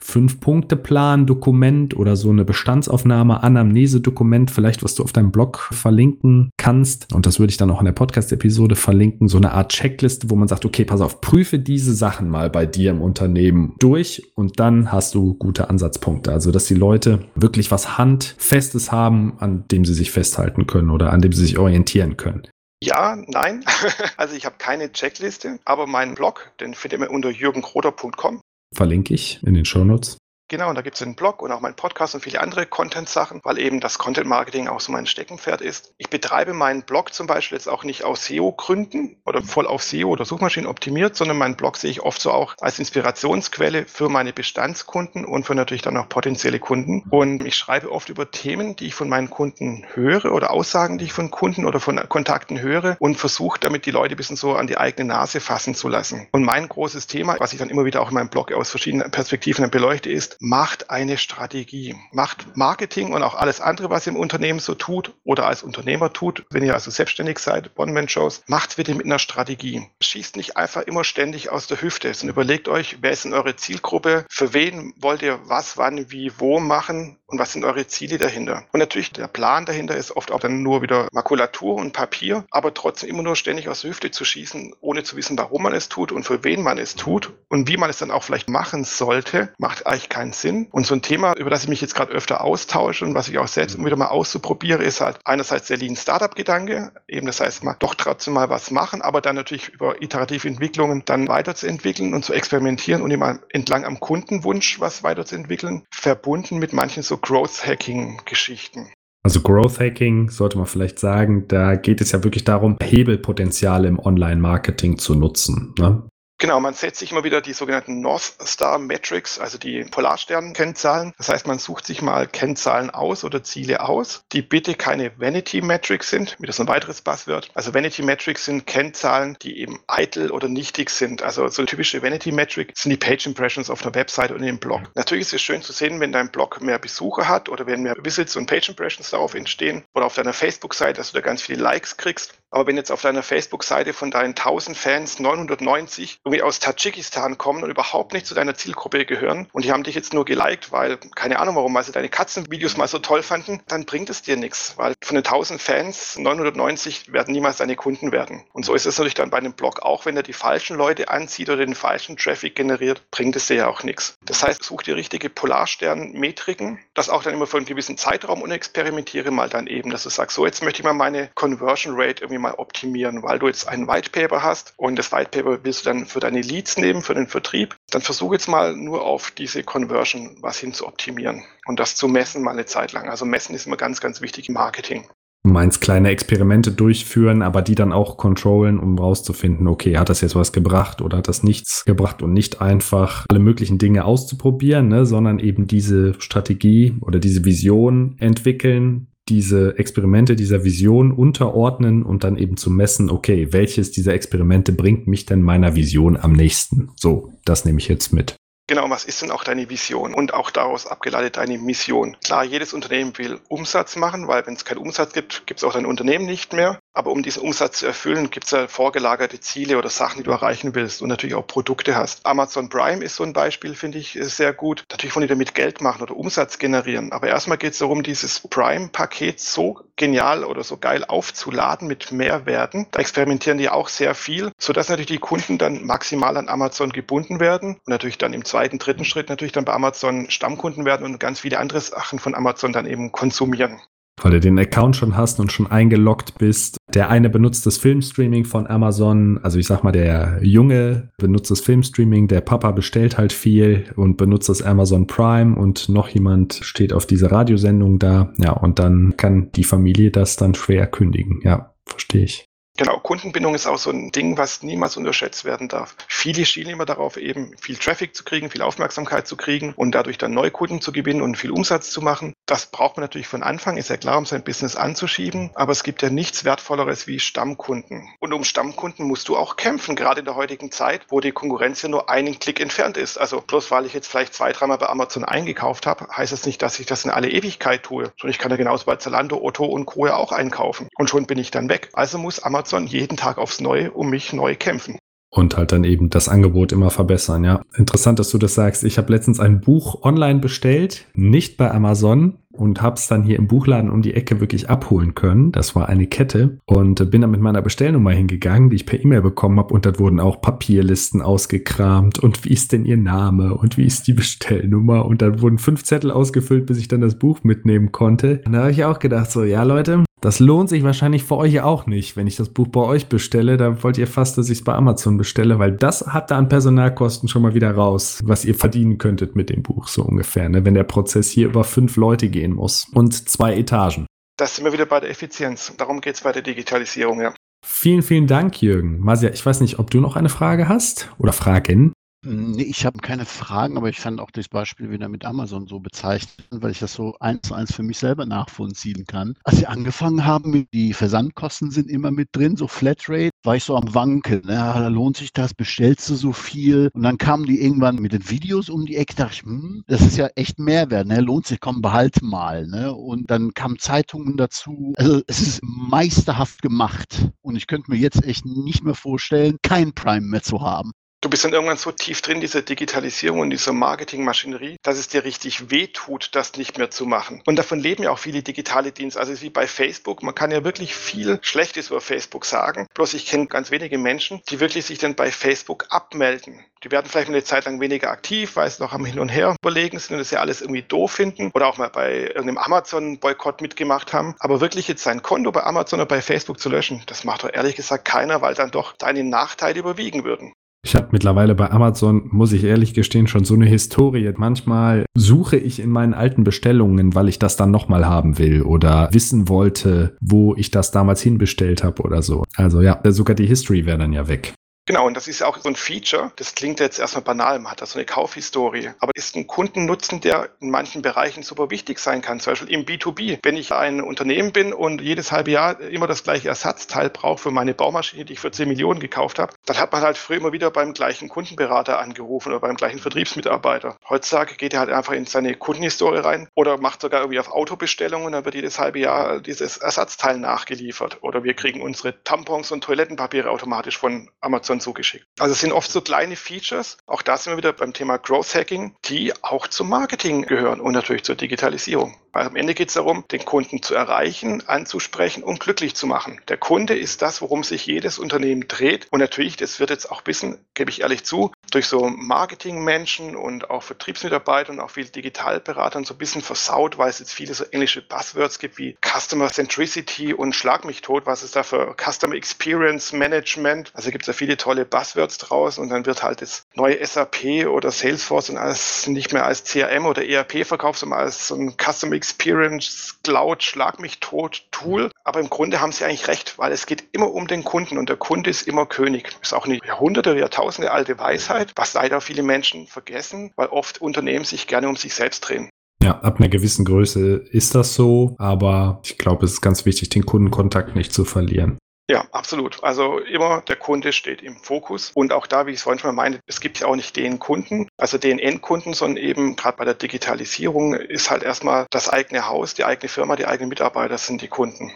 [0.03, 7.13] ein Fünf-Punkte-Plan-Dokument oder so eine Bestandsaufnahme, Anamnese-Dokument, vielleicht was du auf deinem Blog verlinken kannst.
[7.15, 9.29] Und das würde ich dann auch in der Podcast-Episode verlinken.
[9.29, 12.67] So eine Art Checkliste, wo man sagt, okay, pass auf, prüfe diese Sachen mal bei
[12.67, 16.33] dir im Unternehmen durch und dann hast du gute Ansatzpunkte.
[16.33, 21.13] Also, dass die Leute wirklich was Handfestes haben, an dem sie sich festhalten können oder
[21.13, 22.43] an dem sie sich orientieren können.
[22.83, 23.65] Ja, nein.
[24.17, 28.41] Also ich habe keine Checkliste, aber meinen Blog, den findet ihr unter jürgenkroder.com
[28.73, 30.19] verlinke ich in den Shownotes.
[30.53, 33.41] Genau, und da gibt es einen Blog und auch meinen Podcast und viele andere Content-Sachen,
[33.43, 35.95] weil eben das Content-Marketing auch so mein Steckenpferd ist.
[35.97, 40.11] Ich betreibe meinen Blog zum Beispiel jetzt auch nicht aus SEO-Gründen oder voll auf SEO
[40.11, 44.35] oder Suchmaschinen optimiert, sondern meinen Blog sehe ich oft so auch als Inspirationsquelle für meine
[44.35, 47.05] Bestandskunden und für natürlich dann auch potenzielle Kunden.
[47.09, 51.07] Und ich schreibe oft über Themen, die ich von meinen Kunden höre oder Aussagen, die
[51.07, 54.55] ich von Kunden oder von Kontakten höre und versuche damit die Leute ein bisschen so
[54.55, 56.29] an die eigene Nase fassen zu lassen.
[56.31, 59.11] Und mein großes Thema, was ich dann immer wieder auch in meinem Blog aus verschiedenen
[59.11, 61.95] Perspektiven beleuchte, ist, macht eine Strategie.
[62.11, 66.13] Macht Marketing und auch alles andere, was ihr im Unternehmen so tut oder als Unternehmer
[66.13, 69.87] tut, wenn ihr also selbstständig seid, One-Man-Shows, macht bitte mit einer Strategie.
[70.01, 73.55] Schießt nicht einfach immer ständig aus der Hüfte, sondern überlegt euch, wer ist in eure
[73.55, 78.19] Zielgruppe, für wen wollt ihr was, wann, wie, wo machen und was sind eure Ziele
[78.19, 78.65] dahinter.
[78.73, 82.75] Und natürlich der Plan dahinter ist oft auch dann nur wieder Makulatur und Papier, aber
[82.75, 85.89] trotzdem immer nur ständig aus der Hüfte zu schießen, ohne zu wissen, warum man es
[85.89, 88.85] tut und für wen man es tut und wie man es dann auch vielleicht machen
[88.85, 90.69] sollte, macht eigentlich keinen Sinn.
[90.71, 93.39] Und so ein Thema, über das ich mich jetzt gerade öfter austausche und was ich
[93.39, 97.41] auch selbst immer wieder mal auszuprobiere, ist halt einerseits der Lean Startup Gedanke, eben das
[97.41, 102.15] heißt mal doch trotzdem mal was machen, aber dann natürlich über iterative Entwicklungen dann weiterzuentwickeln
[102.15, 107.67] und zu experimentieren und immer entlang am Kundenwunsch was weiterzuentwickeln, verbunden mit manchen so Growth
[107.67, 108.89] Hacking Geschichten.
[109.25, 114.01] Also Growth Hacking sollte man vielleicht sagen, da geht es ja wirklich darum, Hebelpotenziale im
[114.01, 115.75] Online-Marketing zu nutzen.
[115.79, 116.03] Ne?
[116.43, 121.13] Genau, man setzt sich immer wieder die sogenannten North Star Metrics, also die Polarstern-Kennzahlen.
[121.17, 125.61] Das heißt, man sucht sich mal Kennzahlen aus oder Ziele aus, die bitte keine Vanity
[125.61, 127.49] Metrics sind, wie das ein weiteres Buzzword.
[127.55, 131.23] Also Vanity Metrics sind Kennzahlen, die eben eitel oder nichtig sind.
[131.23, 134.59] Also so eine typische Vanity Metric sind die Page Impressions auf einer Website und im
[134.59, 134.81] Blog.
[134.97, 137.95] Natürlich ist es schön zu sehen, wenn dein Blog mehr Besucher hat oder wenn mehr
[138.03, 141.63] Visits und Page Impressions darauf entstehen oder auf deiner Facebook-Seite, dass du da ganz viele
[141.63, 142.35] Likes kriegst.
[142.51, 147.63] Aber wenn jetzt auf deiner Facebook-Seite von deinen 1000 Fans 990 irgendwie aus Tadschikistan kommen
[147.63, 150.97] und überhaupt nicht zu deiner Zielgruppe gehören und die haben dich jetzt nur geliked, weil,
[151.15, 154.37] keine Ahnung warum, weil sie deine Katzenvideos mal so toll fanden, dann bringt es dir
[154.37, 158.45] nichts, weil von den 1000 Fans 990 werden niemals deine Kunden werden.
[158.53, 161.11] Und so ist es natürlich dann bei einem Blog auch, wenn er die falschen Leute
[161.11, 164.17] anzieht oder den falschen Traffic generiert, bringt es dir ja auch nichts.
[164.25, 168.51] Das heißt, such dir richtige Polarstern-Metriken, das auch dann immer für einen gewissen Zeitraum und
[168.51, 172.23] experimentiere mal dann eben, dass du sagst, so jetzt möchte ich mal meine Conversion Rate
[172.23, 175.85] irgendwie mal optimieren, weil du jetzt ein White Paper hast und das White Paper willst
[175.85, 179.31] du dann für deine Leads nehmen, für den Vertrieb, dann versuche jetzt mal nur auf
[179.31, 183.09] diese Conversion was hin zu optimieren und das zu messen mal eine Zeit lang.
[183.09, 185.07] Also messen ist immer ganz, ganz wichtig im Marketing.
[185.45, 190.21] Du meinst kleine Experimente durchführen, aber die dann auch controllen, um rauszufinden, okay, hat das
[190.21, 194.87] jetzt was gebracht oder hat das nichts gebracht und nicht einfach alle möglichen Dinge auszuprobieren,
[194.87, 202.25] ne, sondern eben diese Strategie oder diese Vision entwickeln, diese Experimente dieser Vision unterordnen und
[202.25, 206.91] dann eben zu messen, okay, welches dieser Experimente bringt mich denn meiner Vision am nächsten?
[206.97, 208.37] So, das nehme ich jetzt mit.
[208.73, 212.17] Genau, was ist denn auch deine Vision und auch daraus abgeleitet deine Mission?
[212.25, 215.75] Klar, jedes Unternehmen will Umsatz machen, weil wenn es keinen Umsatz gibt, gibt es auch
[215.75, 216.79] dein Unternehmen nicht mehr.
[216.95, 220.31] Aber um diesen Umsatz zu erfüllen, gibt es ja vorgelagerte Ziele oder Sachen, die du
[220.31, 222.25] erreichen willst und natürlich auch Produkte hast.
[222.25, 224.85] Amazon Prime ist so ein Beispiel, finde ich sehr gut.
[224.91, 227.13] Natürlich wollen die damit Geld machen oder Umsatz generieren.
[227.13, 232.87] Aber erstmal geht es darum, dieses Prime-Paket so genial oder so geil aufzuladen mit Mehrwerten.
[232.91, 237.39] Da experimentieren die auch sehr viel, sodass natürlich die Kunden dann maximal an Amazon gebunden
[237.39, 241.19] werden und natürlich dann im zweiten, dritten Schritt natürlich dann bei Amazon Stammkunden werden und
[241.21, 243.81] ganz viele andere Sachen von Amazon dann eben konsumieren
[244.21, 246.77] weil du den Account schon hast und schon eingeloggt bist.
[246.95, 251.61] Der eine benutzt das Filmstreaming von Amazon, also ich sag mal, der Junge benutzt das
[251.61, 256.93] Filmstreaming, der Papa bestellt halt viel und benutzt das Amazon Prime und noch jemand steht
[256.93, 258.33] auf diese Radiosendung da.
[258.39, 261.41] Ja, und dann kann die Familie das dann schwer kündigen.
[261.43, 262.45] Ja, verstehe ich.
[262.79, 265.95] Genau, Kundenbindung ist auch so ein Ding, was niemals unterschätzt werden darf.
[266.09, 270.17] Viele schielen immer darauf, eben viel Traffic zu kriegen, viel Aufmerksamkeit zu kriegen und dadurch
[270.17, 272.33] dann neue Kunden zu gewinnen und viel Umsatz zu machen.
[272.47, 275.83] Das braucht man natürlich von Anfang, ist ja klar, um sein Business anzuschieben, aber es
[275.83, 278.09] gibt ja nichts Wertvolleres wie Stammkunden.
[278.21, 281.83] Und um Stammkunden musst du auch kämpfen, gerade in der heutigen Zeit, wo die Konkurrenz
[281.83, 283.19] ja nur einen Klick entfernt ist.
[283.19, 286.63] Also bloß weil ich jetzt vielleicht zwei, dreimal bei Amazon eingekauft habe, heißt das nicht,
[286.63, 289.67] dass ich das in alle Ewigkeit tue, sondern ich kann ja genauso bei Zalando, Otto
[289.67, 290.07] und Co.
[290.07, 290.89] auch einkaufen.
[290.97, 291.91] Und schon bin ich dann weg.
[291.93, 294.97] Also muss Amazon Amazon jeden Tag aufs Neue um mich neu kämpfen.
[295.31, 297.63] Und halt dann eben das Angebot immer verbessern, ja.
[297.75, 298.85] Interessant, dass du das sagst.
[298.85, 303.39] Ich habe letztens ein Buch online bestellt, nicht bei Amazon, und habe es dann hier
[303.39, 305.51] im Buchladen um die Ecke wirklich abholen können.
[305.51, 309.23] Das war eine Kette und bin dann mit meiner Bestellnummer hingegangen, die ich per E-Mail
[309.23, 313.79] bekommen habe und da wurden auch Papierlisten ausgekramt und wie ist denn ihr Name und
[313.79, 317.43] wie ist die Bestellnummer und dann wurden fünf Zettel ausgefüllt, bis ich dann das Buch
[317.43, 318.43] mitnehmen konnte.
[318.45, 321.61] Und da habe ich auch gedacht so, ja Leute, das lohnt sich wahrscheinlich für euch
[321.61, 322.17] auch nicht.
[322.17, 324.73] Wenn ich das Buch bei euch bestelle, dann wollt ihr fast, dass ich es bei
[324.73, 328.99] Amazon bestelle, weil das hat da an Personalkosten schon mal wieder raus, was ihr verdienen
[328.99, 330.49] könntet mit dem Buch so ungefähr.
[330.49, 330.65] Ne?
[330.65, 332.87] Wenn der Prozess hier über fünf Leute gehen muss.
[332.95, 334.07] Und zwei Etagen.
[334.37, 335.75] Das sind wir wieder bei der Effizienz.
[335.77, 337.35] Darum geht es bei der Digitalisierung, ja.
[337.67, 339.01] Vielen, vielen Dank, Jürgen.
[339.01, 341.93] Masia, ich weiß nicht, ob du noch eine Frage hast oder Fragen?
[342.25, 345.81] Nee, ich habe keine Fragen, aber ich fand auch das Beispiel wieder mit Amazon so
[345.81, 349.35] bezeichnet, weil ich das so eins zu eins für mich selber nachvollziehen kann.
[349.43, 353.77] Als sie angefangen haben, die Versandkosten sind immer mit drin, so Flatrate, war ich so
[353.77, 354.43] am Wankeln.
[354.45, 354.55] Ne?
[354.55, 356.91] Da lohnt sich das, bestellst du so viel?
[356.93, 360.03] Und dann kamen die irgendwann mit den Videos um die Ecke, dachte ich, hm, das
[360.03, 361.21] ist ja echt Mehrwert, ne?
[361.21, 362.69] lohnt sich, komm, behalte mal.
[362.69, 362.95] Ne?
[362.95, 364.93] Und dann kamen Zeitungen dazu.
[364.97, 367.33] Also es ist meisterhaft gemacht.
[367.41, 370.93] Und ich könnte mir jetzt echt nicht mehr vorstellen, kein Prime mehr zu haben.
[371.23, 375.23] Du bist dann irgendwann so tief drin, diese Digitalisierung und diese Marketingmaschinerie, dass es dir
[375.23, 377.43] richtig wehtut, das nicht mehr zu machen.
[377.47, 379.21] Und davon leben ja auch viele digitale Dienste.
[379.21, 380.25] Also wie bei Facebook.
[380.25, 382.89] Man kann ja wirklich viel Schlechtes über Facebook sagen.
[382.95, 386.65] Bloß ich kenne ganz wenige Menschen, die wirklich sich dann bei Facebook abmelden.
[386.83, 389.55] Die werden vielleicht eine Zeit lang weniger aktiv, weil sie noch am Hin und Her
[389.63, 393.61] überlegen sind und das ja alles irgendwie doof finden oder auch mal bei irgendeinem Amazon-Boykott
[393.61, 394.35] mitgemacht haben.
[394.41, 397.51] Aber wirklich jetzt sein Konto bei Amazon oder bei Facebook zu löschen, das macht doch
[397.53, 400.53] ehrlich gesagt keiner, weil dann doch deine Nachteile überwiegen würden.
[400.85, 404.33] Ich habe mittlerweile bei Amazon, muss ich ehrlich gestehen, schon so eine Historie.
[404.37, 409.09] Manchmal suche ich in meinen alten Bestellungen, weil ich das dann nochmal haben will oder
[409.13, 412.43] wissen wollte, wo ich das damals hinbestellt habe oder so.
[412.57, 414.55] Also ja, sogar die History wäre dann ja weg.
[414.85, 417.71] Genau, und das ist ja auch so ein Feature, das klingt jetzt erstmal banal, man
[417.71, 422.01] hat da so eine Kaufhistorie, aber ist ein Kundennutzen, der in manchen Bereichen super wichtig
[422.01, 423.39] sein kann, zum Beispiel im B2B.
[423.45, 427.51] Wenn ich ein Unternehmen bin und jedes halbe Jahr immer das gleiche Ersatzteil brauche für
[427.53, 430.53] meine Baumaschine, die ich für 10 Millionen gekauft habe, dann hat man halt früher immer
[430.53, 433.97] wieder beim gleichen Kundenberater angerufen oder beim gleichen Vertriebsmitarbeiter.
[434.11, 438.33] Heutzutage geht er halt einfach in seine Kundenhistorie rein oder macht sogar irgendwie auf Autobestellungen,
[438.33, 441.19] dann wird jedes halbe Jahr dieses Ersatzteil nachgeliefert.
[441.23, 445.27] Oder wir kriegen unsere Tampons und Toilettenpapiere automatisch von Amazon Amazon zugeschickt.
[445.39, 448.55] Also es sind oft so kleine Features, auch da sind wir wieder beim Thema Growth
[448.55, 452.17] Hacking, die auch zum Marketing gehören und natürlich zur Digitalisierung.
[452.33, 456.41] Weil am Ende geht es darum, den Kunden zu erreichen, anzusprechen und glücklich zu machen.
[456.49, 459.07] Der Kunde ist das, worum sich jedes Unternehmen dreht.
[459.11, 463.37] Und natürlich, das wird jetzt auch ein bisschen, gebe ich ehrlich zu, durch so Marketingmenschen
[463.37, 467.53] und auch Vertriebsmitarbeiter und auch viele Digitalberatern so ein bisschen versaut, weil es jetzt viele
[467.53, 471.95] so englische Buzzwords gibt wie Customer Centricity und Schlag mich tot, was ist da für
[472.03, 473.91] Customer Experience Management.
[473.95, 477.67] Also gibt es ja viele tolle Buzzwords draußen und dann wird halt das neue SAP
[477.67, 481.75] oder Salesforce und alles nicht mehr als CRM oder ERP verkauft, sondern als so ein
[481.77, 485.11] Customer Experience Cloud Schlag mich tot Tool.
[485.25, 488.09] Aber im Grunde haben sie eigentlich recht, weil es geht immer um den Kunden und
[488.09, 489.37] der Kunde ist immer König.
[489.43, 494.45] Ist auch eine Jahrhunderte, Jahrtausende alte Weisheit, was leider viele Menschen vergessen, weil oft Unternehmen
[494.45, 495.71] sich gerne um sich selbst drehen.
[496.01, 500.09] Ja, ab einer gewissen Größe ist das so, aber ich glaube, es ist ganz wichtig,
[500.11, 501.79] den Kundenkontakt nicht zu verlieren.
[502.13, 502.85] Ja, absolut.
[502.85, 505.13] Also immer der Kunde steht im Fokus.
[505.15, 507.17] Und auch da, wie ich es vorhin schon mal meinte, es gibt ja auch nicht
[507.17, 512.11] den Kunden, also den Endkunden, sondern eben gerade bei der Digitalisierung ist halt erstmal das
[512.11, 514.93] eigene Haus, die eigene Firma, die eigenen Mitarbeiter sind die Kunden.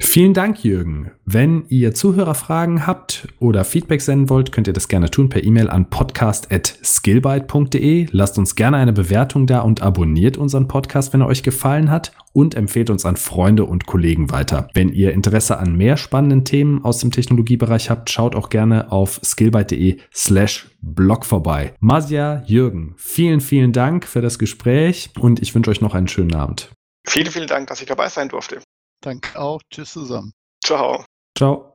[0.00, 1.10] Vielen Dank, Jürgen.
[1.24, 5.68] Wenn ihr Zuhörerfragen habt oder Feedback senden wollt, könnt ihr das gerne tun per E-Mail
[5.68, 8.06] an podcast.skillbyte.de.
[8.12, 12.12] Lasst uns gerne eine Bewertung da und abonniert unseren Podcast, wenn er euch gefallen hat
[12.32, 14.68] und empfehlt uns an Freunde und Kollegen weiter.
[14.72, 19.20] Wenn ihr Interesse an mehr spannenden Themen aus dem Technologiebereich habt, schaut auch gerne auf
[19.24, 21.74] skillbyte.de slash blog vorbei.
[21.80, 26.36] Masia, Jürgen, vielen, vielen Dank für das Gespräch und ich wünsche euch noch einen schönen
[26.36, 26.70] Abend.
[27.04, 28.60] Vielen, vielen Dank, dass ich dabei sein durfte.
[29.00, 29.60] Danke auch.
[29.70, 30.32] Tschüss zusammen.
[30.64, 31.04] Ciao.
[31.36, 31.67] Ciao.